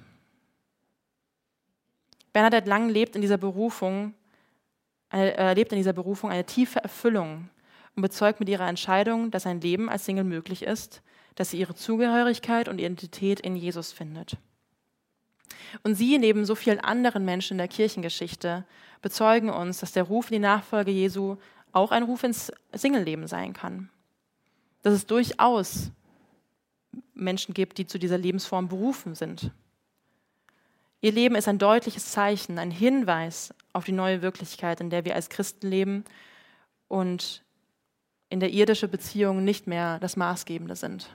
Bernadette 2.32 2.68
Lang 2.68 2.88
lebt 2.88 3.14
in 3.14 3.22
dieser 3.22 3.36
Berufung, 3.36 4.14
äh, 5.14 5.54
lebt 5.54 5.72
in 5.72 5.78
dieser 5.78 5.92
Berufung 5.92 6.30
eine 6.30 6.44
tiefe 6.44 6.82
Erfüllung 6.82 7.48
und 7.96 8.02
bezeugt 8.02 8.40
mit 8.40 8.48
ihrer 8.48 8.68
Entscheidung, 8.68 9.30
dass 9.30 9.46
ein 9.46 9.60
Leben 9.60 9.88
als 9.88 10.04
Single 10.04 10.24
möglich 10.24 10.62
ist 10.62 11.02
dass 11.34 11.50
sie 11.50 11.58
ihre 11.58 11.74
Zugehörigkeit 11.74 12.68
und 12.68 12.78
Identität 12.78 13.40
in 13.40 13.56
Jesus 13.56 13.92
findet. 13.92 14.36
Und 15.82 15.96
sie, 15.96 16.18
neben 16.18 16.44
so 16.44 16.54
vielen 16.54 16.80
anderen 16.80 17.24
Menschen 17.24 17.54
in 17.54 17.58
der 17.58 17.68
Kirchengeschichte, 17.68 18.64
bezeugen 19.02 19.50
uns, 19.50 19.80
dass 19.80 19.92
der 19.92 20.04
Ruf 20.04 20.30
in 20.30 20.34
die 20.34 20.38
Nachfolge 20.40 20.90
Jesu 20.90 21.36
auch 21.72 21.90
ein 21.90 22.04
Ruf 22.04 22.22
ins 22.22 22.52
Singleleben 22.72 23.26
sein 23.26 23.52
kann. 23.52 23.90
Dass 24.82 24.94
es 24.94 25.06
durchaus 25.06 25.90
Menschen 27.14 27.54
gibt, 27.54 27.78
die 27.78 27.86
zu 27.86 27.98
dieser 27.98 28.18
Lebensform 28.18 28.68
berufen 28.68 29.14
sind. 29.14 29.50
Ihr 31.00 31.12
Leben 31.12 31.34
ist 31.34 31.48
ein 31.48 31.58
deutliches 31.58 32.12
Zeichen, 32.12 32.58
ein 32.58 32.70
Hinweis 32.70 33.52
auf 33.74 33.84
die 33.84 33.92
neue 33.92 34.22
Wirklichkeit, 34.22 34.80
in 34.80 34.88
der 34.88 35.04
wir 35.04 35.14
als 35.14 35.28
Christen 35.28 35.68
leben 35.68 36.04
und 36.88 37.42
in 38.30 38.40
der 38.40 38.50
irdische 38.50 38.88
Beziehungen 38.88 39.44
nicht 39.44 39.66
mehr 39.66 39.98
das 39.98 40.16
Maßgebende 40.16 40.76
sind. 40.76 41.14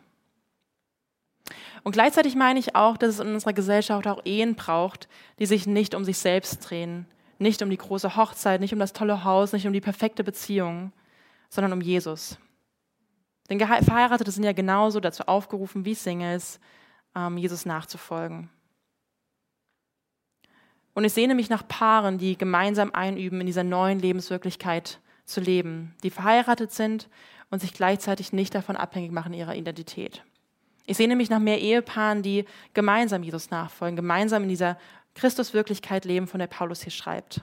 Und 1.83 1.93
gleichzeitig 1.93 2.35
meine 2.35 2.59
ich 2.59 2.75
auch, 2.75 2.97
dass 2.97 3.15
es 3.15 3.19
in 3.19 3.33
unserer 3.33 3.53
Gesellschaft 3.53 4.07
auch 4.07 4.21
Ehen 4.25 4.55
braucht, 4.55 5.07
die 5.39 5.45
sich 5.45 5.65
nicht 5.65 5.95
um 5.95 6.03
sich 6.03 6.17
selbst 6.17 6.59
drehen, 6.69 7.07
nicht 7.39 7.61
um 7.61 7.69
die 7.69 7.77
große 7.77 8.15
Hochzeit, 8.15 8.59
nicht 8.61 8.73
um 8.73 8.79
das 8.79 8.93
tolle 8.93 9.23
Haus, 9.23 9.53
nicht 9.53 9.65
um 9.65 9.73
die 9.73 9.81
perfekte 9.81 10.23
Beziehung, 10.23 10.91
sondern 11.49 11.73
um 11.73 11.81
Jesus. 11.81 12.37
Denn 13.49 13.59
Verheiratete 13.59 14.29
sind 14.29 14.43
ja 14.43 14.51
genauso 14.51 14.99
dazu 14.99 15.23
aufgerufen 15.23 15.85
wie 15.85 15.95
Singles, 15.95 16.59
ähm, 17.15 17.37
Jesus 17.37 17.65
nachzufolgen. 17.65 18.49
Und 20.93 21.03
ich 21.03 21.13
sehne 21.13 21.35
mich 21.35 21.49
nach 21.49 21.67
Paaren, 21.67 22.17
die 22.17 22.37
gemeinsam 22.37 22.91
einüben, 22.93 23.39
in 23.39 23.47
dieser 23.47 23.63
neuen 23.63 23.99
Lebenswirklichkeit 23.99 24.99
zu 25.25 25.39
leben, 25.39 25.95
die 26.03 26.09
verheiratet 26.09 26.71
sind 26.71 27.07
und 27.49 27.61
sich 27.61 27.73
gleichzeitig 27.73 28.33
nicht 28.33 28.55
davon 28.55 28.75
abhängig 28.75 29.11
machen 29.11 29.33
ihrer 29.33 29.55
Identität. 29.55 30.23
Ich 30.85 30.97
sehe 30.97 31.07
nämlich 31.07 31.29
nach 31.29 31.39
mehr 31.39 31.61
Ehepaaren, 31.61 32.23
die 32.23 32.45
gemeinsam 32.73 33.21
Jesus 33.21 33.51
nachfolgen, 33.51 33.95
gemeinsam 33.95 34.43
in 34.43 34.49
dieser 34.49 34.77
Christuswirklichkeit 35.13 36.05
leben, 36.05 36.27
von 36.27 36.39
der 36.39 36.47
Paulus 36.47 36.81
hier 36.81 36.91
schreibt. 36.91 37.41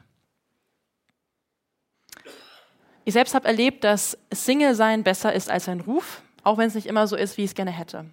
Ich 3.04 3.12
selbst 3.12 3.37
habe 3.37 3.46
erlebt, 3.46 3.85
dass 3.85 4.18
Single-Sein 4.32 5.04
besser 5.04 5.32
ist 5.32 5.48
als 5.48 5.68
ein 5.68 5.80
Ruf, 5.80 6.22
auch 6.42 6.59
wenn 6.59 6.66
es 6.66 6.74
nicht 6.74 6.87
immer 6.87 7.06
so 7.06 7.14
ist, 7.14 7.37
wie 7.37 7.44
ich 7.44 7.50
es 7.50 7.54
gerne 7.54 7.70
hätte. 7.70 8.06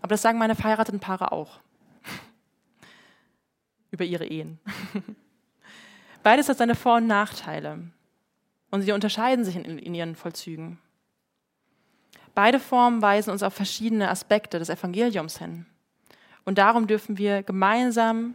Aber 0.00 0.10
das 0.10 0.22
sagen 0.22 0.38
meine 0.38 0.54
verheirateten 0.54 1.00
Paare 1.00 1.32
auch. 1.32 1.58
Über 3.96 4.04
ihre 4.04 4.26
Ehen. 4.26 4.58
Beides 6.22 6.50
hat 6.50 6.58
seine 6.58 6.74
Vor- 6.74 6.96
und 6.96 7.06
Nachteile. 7.06 7.78
Und 8.70 8.82
sie 8.82 8.92
unterscheiden 8.92 9.42
sich 9.42 9.56
in, 9.56 9.78
in 9.78 9.94
ihren 9.94 10.16
Vollzügen. 10.16 10.78
Beide 12.34 12.60
Formen 12.60 13.00
weisen 13.00 13.30
uns 13.30 13.42
auf 13.42 13.54
verschiedene 13.54 14.10
Aspekte 14.10 14.58
des 14.58 14.68
Evangeliums 14.68 15.38
hin. 15.38 15.64
Und 16.44 16.58
darum 16.58 16.86
dürfen 16.86 17.16
wir 17.16 17.42
gemeinsam 17.42 18.34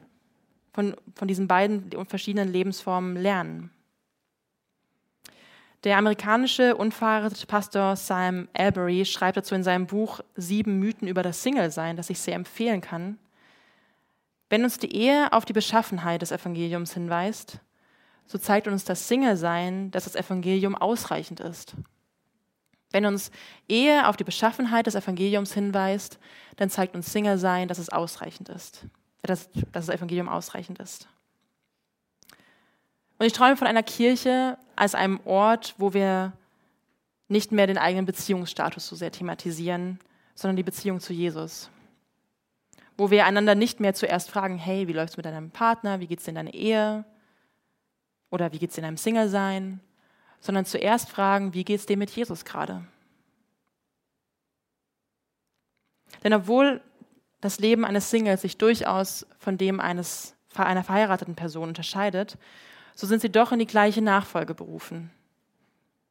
von, 0.73 0.95
von 1.13 1.27
diesen 1.27 1.47
beiden 1.47 1.91
verschiedenen 2.07 2.51
Lebensformen 2.51 3.15
lernen. 3.15 3.69
Der 5.83 5.99
amerikanische 5.99 6.75
unverheiratete 6.75 7.45
Pastor 7.45 7.95
Sam 7.95 8.47
Albury 8.53 9.05
schreibt 9.05 9.37
dazu 9.37 9.53
in 9.53 9.63
seinem 9.63 9.85
Buch 9.85 10.21
Sieben 10.35 10.79
Mythen 10.79 11.07
über 11.07 11.21
das 11.21 11.43
Single-Sein, 11.43 11.95
das 11.95 12.09
ich 12.09 12.19
sehr 12.19 12.35
empfehlen 12.35 12.81
kann. 12.81 13.19
Wenn 14.51 14.65
uns 14.65 14.77
die 14.77 14.93
Ehe 14.93 15.31
auf 15.31 15.45
die 15.45 15.53
Beschaffenheit 15.53 16.21
des 16.21 16.33
Evangeliums 16.33 16.93
hinweist, 16.93 17.59
so 18.25 18.37
zeigt 18.37 18.67
uns 18.67 18.83
das 18.83 19.07
Single-Sein, 19.07 19.91
dass 19.91 20.03
das 20.03 20.17
Evangelium 20.17 20.75
ausreichend 20.75 21.39
ist. 21.39 21.73
Wenn 22.91 23.05
uns 23.05 23.31
Ehe 23.69 24.09
auf 24.09 24.17
die 24.17 24.25
Beschaffenheit 24.25 24.87
des 24.87 24.95
Evangeliums 24.95 25.53
hinweist, 25.53 26.19
dann 26.57 26.69
zeigt 26.69 26.95
uns 26.95 27.13
Single-Sein, 27.13 27.69
dass 27.69 27.77
es 27.77 27.87
ausreichend 27.87 28.49
ist, 28.49 28.83
dass, 29.21 29.49
dass 29.71 29.85
das 29.85 29.95
Evangelium 29.95 30.27
ausreichend 30.27 30.79
ist. 30.79 31.07
Und 33.19 33.27
ich 33.27 33.31
träume 33.31 33.55
von 33.55 33.67
einer 33.67 33.83
Kirche 33.83 34.57
als 34.75 34.95
einem 34.95 35.21
Ort, 35.23 35.75
wo 35.77 35.93
wir 35.93 36.33
nicht 37.29 37.53
mehr 37.53 37.67
den 37.67 37.77
eigenen 37.77 38.05
Beziehungsstatus 38.05 38.85
so 38.85 38.97
sehr 38.97 39.13
thematisieren, 39.13 39.97
sondern 40.35 40.57
die 40.57 40.63
Beziehung 40.63 40.99
zu 40.99 41.13
Jesus. 41.13 41.69
Wo 43.01 43.09
wir 43.09 43.25
einander 43.25 43.55
nicht 43.55 43.79
mehr 43.79 43.95
zuerst 43.95 44.29
fragen, 44.29 44.59
hey, 44.59 44.87
wie 44.87 44.93
läuft 44.93 45.13
es 45.13 45.17
mit 45.17 45.25
deinem 45.25 45.49
Partner, 45.49 45.99
wie 45.99 46.05
geht 46.05 46.19
es 46.19 46.27
in 46.27 46.35
deiner 46.35 46.53
Ehe 46.53 47.03
oder 48.29 48.53
wie 48.53 48.59
geht 48.59 48.69
es 48.69 48.77
in 48.77 48.83
deinem 48.83 48.97
Single-Sein, 48.97 49.79
sondern 50.39 50.65
zuerst 50.65 51.09
fragen, 51.09 51.55
wie 51.55 51.63
geht 51.63 51.79
es 51.79 51.87
dir 51.87 51.97
mit 51.97 52.11
Jesus 52.11 52.45
gerade? 52.45 52.85
Denn 56.23 56.31
obwohl 56.31 56.79
das 57.39 57.57
Leben 57.57 57.85
eines 57.85 58.11
Singles 58.11 58.43
sich 58.43 58.59
durchaus 58.59 59.25
von 59.39 59.57
dem 59.57 59.79
eines, 59.79 60.35
einer 60.53 60.83
verheirateten 60.83 61.33
Person 61.33 61.69
unterscheidet, 61.69 62.37
so 62.93 63.07
sind 63.07 63.23
sie 63.23 63.31
doch 63.31 63.51
in 63.51 63.57
die 63.57 63.65
gleiche 63.65 64.03
Nachfolge 64.03 64.53
berufen. 64.53 65.09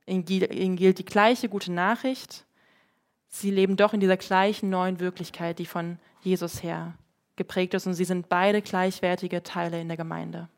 Ihnen 0.07 0.25
gilt 0.25 0.99
die 0.99 1.05
gleiche 1.05 1.49
gute 1.49 1.71
Nachricht. 1.71 2.45
Sie 3.31 3.51
leben 3.51 3.77
doch 3.77 3.95
in 3.95 4.01
dieser 4.01 4.17
gleichen 4.17 4.71
neuen 4.71 5.01
Wirklichkeit, 5.01 5.59
die 5.61 5.67
von 5.67 5.99
Jesus 6.21 6.63
her 6.63 6.95
geprägt 7.37 7.73
ist, 7.73 7.87
und 7.87 7.95
sie 7.95 8.05
sind 8.05 8.29
beide 8.29 8.61
gleichwertige 8.61 9.43
Teile 9.43 9.81
in 9.81 9.89
der 9.89 9.97
Gemeinde. 9.97 10.49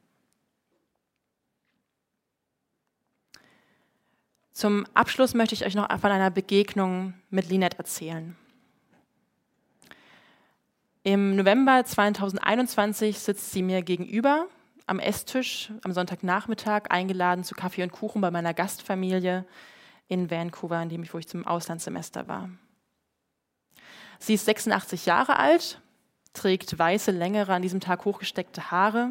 Zum 4.52 4.87
Abschluss 4.94 5.35
möchte 5.35 5.54
ich 5.54 5.64
euch 5.64 5.74
noch 5.74 5.88
von 6.00 6.11
einer 6.11 6.30
Begegnung 6.30 7.14
mit 7.30 7.48
Linette 7.48 7.78
erzählen. 7.78 8.37
Im 11.04 11.37
November 11.37 11.85
2021 11.85 13.18
sitzt 13.18 13.52
sie 13.52 13.62
mir 13.62 13.82
gegenüber 13.82 14.46
am 14.87 14.98
Esstisch 14.98 15.72
am 15.85 15.92
Sonntagnachmittag 15.92 16.90
eingeladen 16.90 17.44
zu 17.44 17.54
Kaffee 17.54 17.82
und 17.82 17.92
Kuchen 17.92 18.20
bei 18.20 18.30
meiner 18.30 18.54
Gastfamilie 18.54 19.44
in 20.08 20.30
Vancouver, 20.30 20.82
in 20.82 20.88
dem 20.88 21.02
ich, 21.02 21.12
wo 21.12 21.18
ich 21.18 21.28
zum 21.28 21.46
Auslandssemester 21.46 22.28
war. 22.28 22.50
Sie 24.22 24.35
ist 24.35 24.44
86 24.44 25.04
Jahre 25.06 25.37
alt, 25.37 25.80
trägt 26.32 26.78
weiße, 26.78 27.11
längere, 27.11 27.54
an 27.54 27.62
diesem 27.62 27.80
Tag 27.80 28.04
hochgesteckte 28.04 28.70
Haare. 28.70 29.11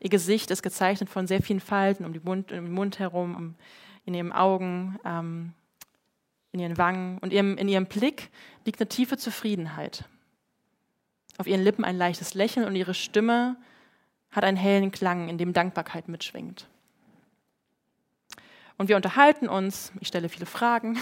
Ihr 0.00 0.10
Gesicht 0.10 0.50
ist 0.50 0.64
gezeichnet 0.64 1.08
von 1.08 1.28
sehr 1.28 1.40
vielen 1.40 1.60
Falten 1.60 2.04
um, 2.04 2.12
Mund, 2.24 2.50
um 2.50 2.64
den 2.64 2.72
Mund 2.72 2.98
herum, 2.98 3.36
um 3.36 3.54
in 4.04 4.12
ihren 4.12 4.32
Augen, 4.32 4.98
ähm, 5.04 5.52
in 6.50 6.58
ihren 6.58 6.76
Wangen 6.78 7.18
und 7.18 7.32
ihrem, 7.32 7.56
in 7.56 7.68
ihrem 7.68 7.86
Blick 7.86 8.30
liegt 8.64 8.80
eine 8.80 8.88
tiefe 8.88 9.16
Zufriedenheit. 9.16 10.04
Auf 11.38 11.46
ihren 11.46 11.62
Lippen 11.62 11.84
ein 11.84 11.96
leichtes 11.96 12.34
Lächeln 12.34 12.66
und 12.66 12.74
ihre 12.74 12.94
Stimme 12.94 13.54
hat 14.32 14.42
einen 14.42 14.56
hellen 14.56 14.90
Klang, 14.90 15.28
in 15.28 15.38
dem 15.38 15.52
Dankbarkeit 15.52 16.08
mitschwingt. 16.08 16.66
Und 18.78 18.88
wir 18.88 18.96
unterhalten 18.96 19.48
uns, 19.48 19.92
ich 20.00 20.08
stelle 20.08 20.28
viele 20.28 20.46
Fragen. 20.46 20.98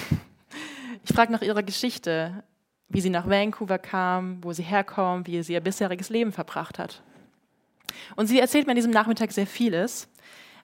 Ich 1.05 1.15
frage 1.15 1.33
nach 1.33 1.41
ihrer 1.41 1.63
Geschichte, 1.63 2.45
wie 2.93 3.01
sie 3.01 3.11
nach 3.11 3.29
Vancouver 3.29 3.79
kam, 3.79 4.45
wo 4.45 4.53
sie 4.53 4.63
herkommt, 4.63 5.27
wie 5.27 5.43
sie 5.43 5.55
ihr 5.55 5.61
bisheriges 5.61 6.11
Leben 6.11 6.31
verbracht 6.31 6.79
hat. 6.79 7.03
Und 8.17 8.27
sie 8.27 8.39
erzählt 8.39 8.67
mir 8.67 8.73
an 8.73 8.77
diesem 8.77 8.91
Nachmittag 8.91 9.33
sehr 9.33 9.47
vieles. 9.47 10.09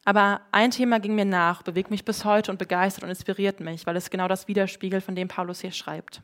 Aber 0.04 0.40
ein 0.52 0.70
Thema 0.70 1.00
ging 1.00 1.14
mir 1.14 1.24
nach, 1.24 1.62
bewegt 1.62 1.90
mich 1.90 2.04
bis 2.04 2.24
heute 2.24 2.50
und 2.50 2.58
begeistert 2.58 3.04
und 3.04 3.10
inspiriert 3.10 3.60
mich, 3.60 3.86
weil 3.86 3.96
es 3.96 4.10
genau 4.10 4.28
das 4.28 4.48
widerspiegelt, 4.48 5.02
von 5.02 5.14
dem 5.14 5.28
Paulus 5.28 5.60
hier 5.60 5.72
schreibt. 5.72 6.22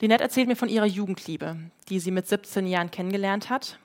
Linette 0.00 0.24
erzählt 0.24 0.48
mir 0.48 0.56
von 0.56 0.68
ihrer 0.68 0.86
Jugendliebe, 0.86 1.56
die 1.88 2.00
sie 2.00 2.10
mit 2.10 2.28
17 2.28 2.66
Jahren 2.66 2.90
kennengelernt 2.90 3.48
hat, 3.48 3.78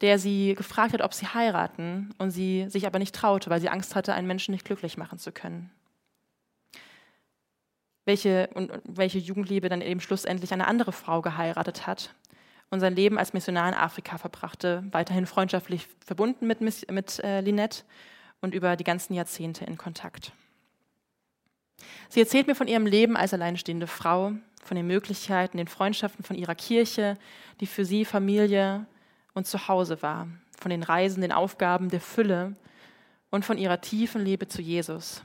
der 0.00 0.18
sie 0.18 0.54
gefragt 0.54 0.92
hat, 0.92 1.02
ob 1.02 1.14
sie 1.14 1.28
heiraten 1.28 2.12
und 2.18 2.30
sie 2.30 2.66
sich 2.68 2.86
aber 2.86 2.98
nicht 2.98 3.14
traute, 3.14 3.50
weil 3.50 3.60
sie 3.60 3.68
Angst 3.68 3.94
hatte, 3.94 4.14
einen 4.14 4.26
Menschen 4.26 4.52
nicht 4.52 4.64
glücklich 4.64 4.96
machen 4.96 5.18
zu 5.18 5.30
können. 5.30 5.70
Welche, 8.10 8.50
und 8.54 8.72
welche 8.82 9.18
Jugendliebe 9.18 9.68
dann 9.68 9.82
eben 9.82 10.00
schlussendlich 10.00 10.52
eine 10.52 10.66
andere 10.66 10.90
Frau 10.90 11.22
geheiratet 11.22 11.86
hat, 11.86 12.12
und 12.70 12.80
sein 12.80 12.96
Leben 12.96 13.18
als 13.18 13.32
Missionar 13.32 13.68
in 13.68 13.74
Afrika 13.74 14.18
verbrachte, 14.18 14.84
weiterhin 14.90 15.26
freundschaftlich 15.26 15.86
verbunden 16.04 16.48
mit, 16.48 16.60
mit 16.60 17.18
äh, 17.20 17.40
Linette 17.40 17.84
und 18.40 18.52
über 18.52 18.74
die 18.74 18.82
ganzen 18.82 19.14
Jahrzehnte 19.14 19.64
in 19.64 19.78
Kontakt. 19.78 20.32
Sie 22.08 22.18
erzählt 22.18 22.48
mir 22.48 22.56
von 22.56 22.66
ihrem 22.66 22.86
Leben 22.86 23.16
als 23.16 23.32
alleinstehende 23.32 23.86
Frau, 23.86 24.32
von 24.60 24.76
den 24.76 24.88
Möglichkeiten, 24.88 25.56
den 25.56 25.68
Freundschaften 25.68 26.24
von 26.24 26.36
ihrer 26.36 26.56
Kirche, 26.56 27.16
die 27.60 27.66
für 27.66 27.84
sie 27.84 28.04
Familie 28.04 28.86
und 29.34 29.46
Zuhause 29.46 30.02
war, 30.02 30.26
von 30.58 30.70
den 30.70 30.82
Reisen, 30.82 31.20
den 31.20 31.32
Aufgaben, 31.32 31.90
der 31.90 32.00
Fülle 32.00 32.56
und 33.30 33.44
von 33.44 33.56
ihrer 33.56 33.80
tiefen 33.80 34.24
Liebe 34.24 34.48
zu 34.48 34.62
Jesus. 34.62 35.22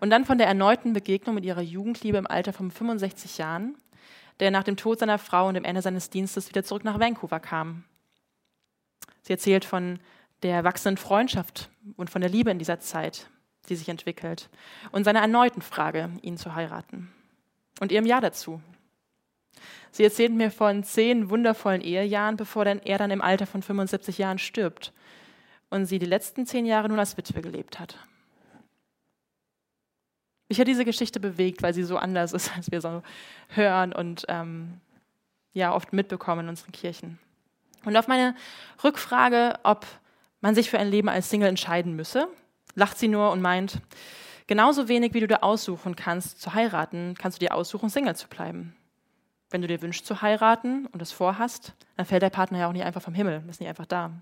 Und 0.00 0.10
dann 0.10 0.24
von 0.24 0.38
der 0.38 0.46
erneuten 0.46 0.92
Begegnung 0.92 1.34
mit 1.34 1.44
ihrer 1.44 1.62
Jugendliebe 1.62 2.18
im 2.18 2.26
Alter 2.26 2.52
von 2.52 2.70
65 2.70 3.38
Jahren, 3.38 3.76
der 4.40 4.50
nach 4.50 4.64
dem 4.64 4.76
Tod 4.76 4.98
seiner 4.98 5.18
Frau 5.18 5.48
und 5.48 5.54
dem 5.54 5.64
Ende 5.64 5.82
seines 5.82 6.10
Dienstes 6.10 6.48
wieder 6.48 6.64
zurück 6.64 6.84
nach 6.84 7.00
Vancouver 7.00 7.40
kam. 7.40 7.84
Sie 9.22 9.32
erzählt 9.32 9.64
von 9.64 9.98
der 10.42 10.64
wachsenden 10.64 10.96
Freundschaft 10.96 11.70
und 11.96 12.10
von 12.10 12.20
der 12.20 12.30
Liebe 12.30 12.50
in 12.50 12.58
dieser 12.58 12.80
Zeit, 12.80 13.28
die 13.68 13.76
sich 13.76 13.88
entwickelt, 13.88 14.48
und 14.92 15.04
seiner 15.04 15.20
erneuten 15.20 15.62
Frage, 15.62 16.10
ihn 16.22 16.36
zu 16.36 16.54
heiraten. 16.54 17.12
Und 17.80 17.92
ihrem 17.92 18.06
Ja 18.06 18.20
dazu. 18.20 18.60
Sie 19.90 20.04
erzählt 20.04 20.32
mir 20.32 20.50
von 20.50 20.84
zehn 20.84 21.30
wundervollen 21.30 21.80
Ehejahren, 21.80 22.36
bevor 22.36 22.64
er 22.66 22.98
dann 22.98 23.10
im 23.10 23.20
Alter 23.20 23.46
von 23.46 23.62
75 23.62 24.18
Jahren 24.18 24.38
stirbt 24.38 24.92
und 25.70 25.86
sie 25.86 25.98
die 25.98 26.06
letzten 26.06 26.46
zehn 26.46 26.66
Jahre 26.66 26.88
nun 26.88 26.98
als 26.98 27.16
Witwe 27.16 27.40
gelebt 27.42 27.78
hat. 27.78 27.98
Mich 30.48 30.58
hat 30.58 30.68
diese 30.68 30.84
Geschichte 30.84 31.20
bewegt, 31.20 31.62
weil 31.62 31.74
sie 31.74 31.82
so 31.82 31.96
anders 31.96 32.32
ist, 32.32 32.50
als 32.56 32.70
wir 32.70 32.80
so 32.80 33.02
hören 33.48 33.92
und 33.92 34.24
ähm, 34.28 34.80
ja 35.52 35.74
oft 35.74 35.92
mitbekommen 35.92 36.42
in 36.42 36.48
unseren 36.48 36.72
Kirchen. 36.72 37.18
Und 37.84 37.96
auf 37.96 38.08
meine 38.08 38.34
Rückfrage, 38.82 39.58
ob 39.62 39.86
man 40.40 40.54
sich 40.54 40.70
für 40.70 40.78
ein 40.78 40.90
Leben 40.90 41.08
als 41.08 41.30
Single 41.30 41.48
entscheiden 41.48 41.96
müsse, 41.96 42.28
lacht 42.74 42.98
sie 42.98 43.08
nur 43.08 43.30
und 43.32 43.40
meint, 43.40 43.80
genauso 44.46 44.88
wenig 44.88 45.14
wie 45.14 45.20
du 45.20 45.28
dir 45.28 45.42
aussuchen 45.42 45.96
kannst 45.96 46.40
zu 46.40 46.54
heiraten, 46.54 47.14
kannst 47.18 47.40
du 47.40 47.46
dir 47.46 47.54
aussuchen, 47.54 47.88
Single 47.88 48.16
zu 48.16 48.28
bleiben. 48.28 48.74
Wenn 49.50 49.62
du 49.62 49.68
dir 49.68 49.80
wünschst 49.80 50.06
zu 50.06 50.20
heiraten 50.20 50.86
und 50.86 51.00
es 51.00 51.12
vorhast, 51.12 51.74
dann 51.96 52.06
fällt 52.06 52.22
der 52.22 52.30
Partner 52.30 52.58
ja 52.58 52.68
auch 52.68 52.72
nicht 52.72 52.84
einfach 52.84 53.02
vom 53.02 53.14
Himmel, 53.14 53.42
ist 53.48 53.60
nicht 53.60 53.68
einfach 53.68 53.86
da. 53.86 54.12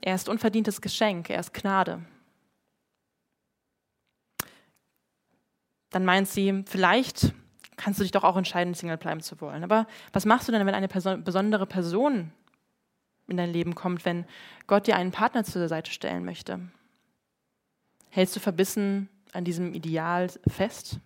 Er 0.00 0.14
ist 0.14 0.28
unverdientes 0.28 0.80
Geschenk, 0.80 1.30
er 1.30 1.40
ist 1.40 1.54
Gnade. 1.54 2.02
Dann 5.90 6.04
meint 6.04 6.28
sie, 6.28 6.64
vielleicht 6.66 7.32
kannst 7.76 7.98
du 7.98 8.02
dich 8.02 8.12
doch 8.12 8.24
auch 8.24 8.36
entscheiden, 8.36 8.74
Single 8.74 8.98
bleiben 8.98 9.20
zu 9.20 9.40
wollen. 9.40 9.64
Aber 9.64 9.86
was 10.12 10.26
machst 10.26 10.48
du 10.48 10.52
denn, 10.52 10.66
wenn 10.66 10.74
eine 10.74 10.88
Person, 10.88 11.24
besondere 11.24 11.66
Person 11.66 12.32
in 13.26 13.36
dein 13.36 13.50
Leben 13.50 13.74
kommt, 13.74 14.04
wenn 14.04 14.26
Gott 14.66 14.86
dir 14.86 14.96
einen 14.96 15.12
Partner 15.12 15.44
zur 15.44 15.68
Seite 15.68 15.90
stellen 15.90 16.24
möchte? 16.24 16.60
Hältst 18.10 18.36
du 18.36 18.40
verbissen 18.40 19.08
an 19.32 19.44
diesem 19.44 19.74
Ideal 19.74 20.28
fest? 20.48 20.98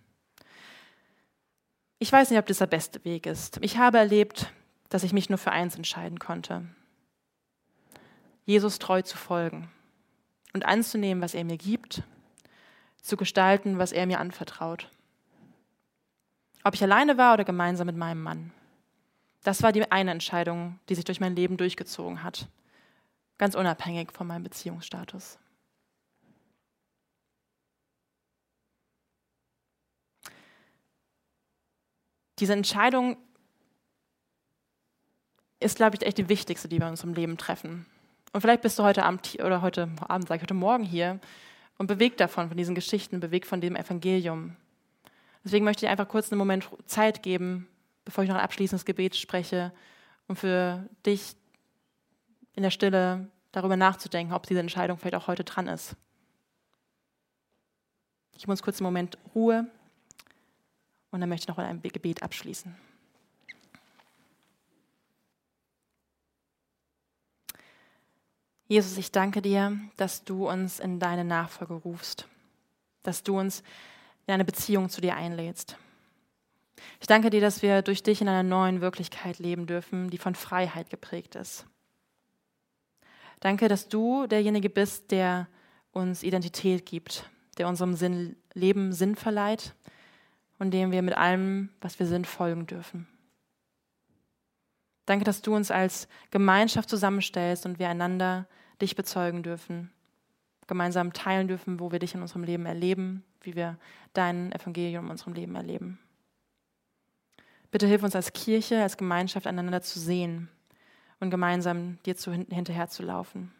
Ich 1.99 2.11
weiß 2.11 2.29
nicht, 2.29 2.39
ob 2.39 2.47
das 2.47 2.57
der 2.57 2.67
beste 2.67 3.03
Weg 3.05 3.25
ist. 3.25 3.59
Ich 3.61 3.77
habe 3.77 3.97
erlebt, 3.97 4.51
dass 4.89 5.03
ich 5.03 5.13
mich 5.13 5.29
nur 5.29 5.37
für 5.37 5.51
eins 5.51 5.75
entscheiden 5.75 6.19
konnte. 6.19 6.65
Jesus 8.45 8.79
treu 8.79 9.01
zu 9.01 9.17
folgen 9.17 9.69
und 10.53 10.65
anzunehmen, 10.65 11.23
was 11.23 11.33
er 11.33 11.45
mir 11.45 11.57
gibt, 11.57 12.03
zu 13.03 13.17
gestalten, 13.17 13.77
was 13.77 13.91
er 13.91 14.07
mir 14.07 14.19
anvertraut. 14.19 14.89
Ob 16.63 16.73
ich 16.73 16.81
alleine 16.81 17.17
war 17.17 17.33
oder 17.33 17.43
gemeinsam 17.43 17.85
mit 17.85 17.97
meinem 17.97 18.23
Mann. 18.23 18.51
Das 19.43 19.61
war 19.61 19.73
die 19.73 19.91
eine 19.91 20.11
Entscheidung, 20.11 20.79
die 20.87 20.95
sich 20.95 21.03
durch 21.03 21.19
mein 21.19 21.35
Leben 21.35 21.57
durchgezogen 21.57 22.23
hat, 22.23 22.47
ganz 23.37 23.55
unabhängig 23.55 24.13
von 24.13 24.25
meinem 24.25 24.43
Beziehungsstatus. 24.43 25.37
Diese 32.39 32.53
Entscheidung 32.53 33.17
ist, 35.59 35.75
glaube 35.75 35.97
ich, 35.97 36.05
echt 36.05 36.17
die 36.17 36.29
wichtigste, 36.29 36.69
die 36.69 36.79
wir 36.79 36.87
in 36.87 36.91
unserem 36.91 37.13
Leben 37.13 37.37
treffen. 37.37 37.85
Und 38.31 38.41
vielleicht 38.41 38.61
bist 38.61 38.79
du 38.79 38.83
heute 38.83 39.03
Abend 39.03 39.37
oder 39.43 39.61
heute 39.61 39.89
Abend, 40.07 40.27
sage 40.27 40.37
ich 40.37 40.43
heute 40.43 40.53
Morgen 40.53 40.83
hier 40.83 41.19
und 41.77 41.87
bewegt 41.87 42.19
davon, 42.19 42.47
von 42.47 42.57
diesen 42.57 42.75
Geschichten, 42.75 43.19
bewegt 43.19 43.45
von 43.45 43.61
dem 43.61 43.75
Evangelium. 43.75 44.55
Deswegen 45.43 45.65
möchte 45.65 45.85
ich 45.85 45.91
einfach 45.91 46.07
kurz 46.07 46.31
einen 46.31 46.39
Moment 46.39 46.69
Zeit 46.85 47.23
geben, 47.23 47.67
bevor 48.05 48.23
ich 48.23 48.29
noch 48.29 48.37
ein 48.37 48.43
abschließendes 48.43 48.85
Gebet 48.85 49.15
spreche, 49.15 49.71
um 50.27 50.35
für 50.35 50.87
dich 51.05 51.35
in 52.53 52.63
der 52.63 52.69
Stille 52.69 53.27
darüber 53.51 53.77
nachzudenken, 53.77 54.33
ob 54.33 54.47
diese 54.47 54.59
Entscheidung 54.59 54.97
vielleicht 54.97 55.15
auch 55.15 55.27
heute 55.27 55.43
dran 55.43 55.67
ist. 55.67 55.95
Ich 58.35 58.47
muss 58.47 58.63
kurz 58.63 58.79
einen 58.79 58.85
Moment 58.85 59.17
Ruhe 59.35 59.67
und 61.11 61.19
dann 61.19 61.29
möchte 61.29 61.45
ich 61.45 61.47
noch 61.47 61.57
mit 61.57 61.65
einem 61.65 61.81
Gebet 61.81 62.23
abschließen. 62.23 62.75
Jesus, 68.67 68.97
ich 68.97 69.11
danke 69.11 69.41
dir, 69.41 69.77
dass 69.97 70.23
du 70.23 70.49
uns 70.49 70.79
in 70.79 70.99
deine 70.99 71.25
Nachfolge 71.25 71.73
rufst, 71.73 72.27
dass 73.03 73.23
du 73.23 73.37
uns 73.37 73.61
in 74.25 74.33
eine 74.33 74.45
Beziehung 74.45 74.89
zu 74.89 75.01
dir 75.01 75.15
einlädst. 75.15 75.77
Ich 76.99 77.07
danke 77.07 77.29
dir, 77.29 77.41
dass 77.41 77.61
wir 77.61 77.81
durch 77.81 78.03
dich 78.03 78.21
in 78.21 78.29
einer 78.29 78.43
neuen 78.43 78.81
Wirklichkeit 78.81 79.39
leben 79.39 79.67
dürfen, 79.67 80.09
die 80.09 80.17
von 80.17 80.35
Freiheit 80.35 80.89
geprägt 80.89 81.35
ist. 81.35 81.65
Danke, 83.39 83.67
dass 83.67 83.89
du 83.89 84.25
derjenige 84.27 84.69
bist, 84.69 85.11
der 85.11 85.47
uns 85.91 86.23
Identität 86.23 86.85
gibt, 86.85 87.29
der 87.57 87.67
unserem 87.67 87.93
Sinn, 87.93 88.37
Leben 88.53 88.93
Sinn 88.93 89.15
verleiht 89.15 89.75
und 90.59 90.71
dem 90.71 90.91
wir 90.91 91.01
mit 91.01 91.17
allem, 91.17 91.69
was 91.81 91.99
wir 91.99 92.07
sind, 92.07 92.25
folgen 92.25 92.65
dürfen. 92.67 93.07
Danke, 95.05 95.25
dass 95.25 95.41
du 95.41 95.55
uns 95.55 95.71
als 95.71 96.07
Gemeinschaft 96.31 96.89
zusammenstellst 96.89 97.65
und 97.65 97.79
wir 97.79 97.89
einander 97.89 98.47
dich 98.81 98.95
bezeugen 98.95 99.43
dürfen, 99.43 99.91
gemeinsam 100.67 101.13
teilen 101.13 101.47
dürfen, 101.47 101.79
wo 101.79 101.91
wir 101.91 101.99
dich 101.99 102.15
in 102.15 102.21
unserem 102.21 102.43
Leben 102.43 102.65
erleben, 102.65 103.23
wie 103.41 103.55
wir 103.55 103.77
dein 104.13 104.51
Evangelium 104.51 105.05
in 105.05 105.11
unserem 105.11 105.33
Leben 105.33 105.55
erleben. 105.55 105.99
Bitte 107.71 107.87
hilf 107.87 108.03
uns 108.03 108.15
als 108.15 108.33
Kirche, 108.33 108.81
als 108.81 108.97
Gemeinschaft 108.97 109.47
einander 109.47 109.81
zu 109.81 109.99
sehen 109.99 110.47
und 111.19 111.31
gemeinsam 111.31 111.97
dir 112.05 112.15
zu, 112.15 112.31
hinterher 112.31 112.87
zu 112.87 113.03
laufen. 113.03 113.51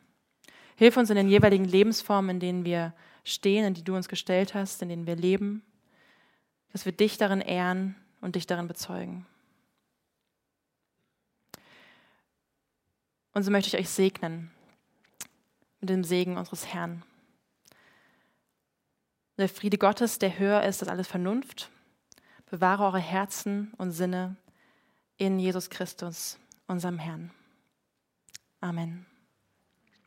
Hilf 0.75 0.97
uns 0.97 1.09
in 1.09 1.15
den 1.15 1.29
jeweiligen 1.29 1.65
Lebensformen, 1.65 2.31
in 2.31 2.39
denen 2.39 2.65
wir 2.65 2.93
stehen, 3.23 3.65
in 3.65 3.73
die 3.73 3.83
du 3.83 3.95
uns 3.95 4.07
gestellt 4.07 4.53
hast, 4.53 4.81
in 4.81 4.89
denen 4.89 5.07
wir 5.07 5.15
leben, 5.15 5.63
dass 6.71 6.85
wir 6.85 6.91
dich 6.91 7.17
darin 7.17 7.41
ehren 7.41 7.95
und 8.21 8.35
dich 8.35 8.47
darin 8.47 8.67
bezeugen. 8.67 9.25
Und 13.33 13.43
so 13.43 13.51
möchte 13.51 13.75
ich 13.75 13.81
euch 13.81 13.89
segnen 13.89 14.51
mit 15.79 15.89
dem 15.89 16.03
Segen 16.03 16.37
unseres 16.37 16.67
Herrn. 16.67 17.03
Der 19.37 19.49
Friede 19.49 19.77
Gottes, 19.77 20.19
der 20.19 20.37
höher 20.37 20.63
ist 20.63 20.81
als 20.81 20.89
alles 20.89 21.07
Vernunft, 21.07 21.69
Bewahre 22.45 22.83
eure 22.83 22.99
Herzen 22.99 23.73
und 23.77 23.91
Sinne 23.91 24.35
in 25.17 25.39
Jesus 25.39 25.71
Christus, 25.71 26.37
unserem 26.67 26.99
Herrn. 26.99 27.31
Amen. 28.61 29.07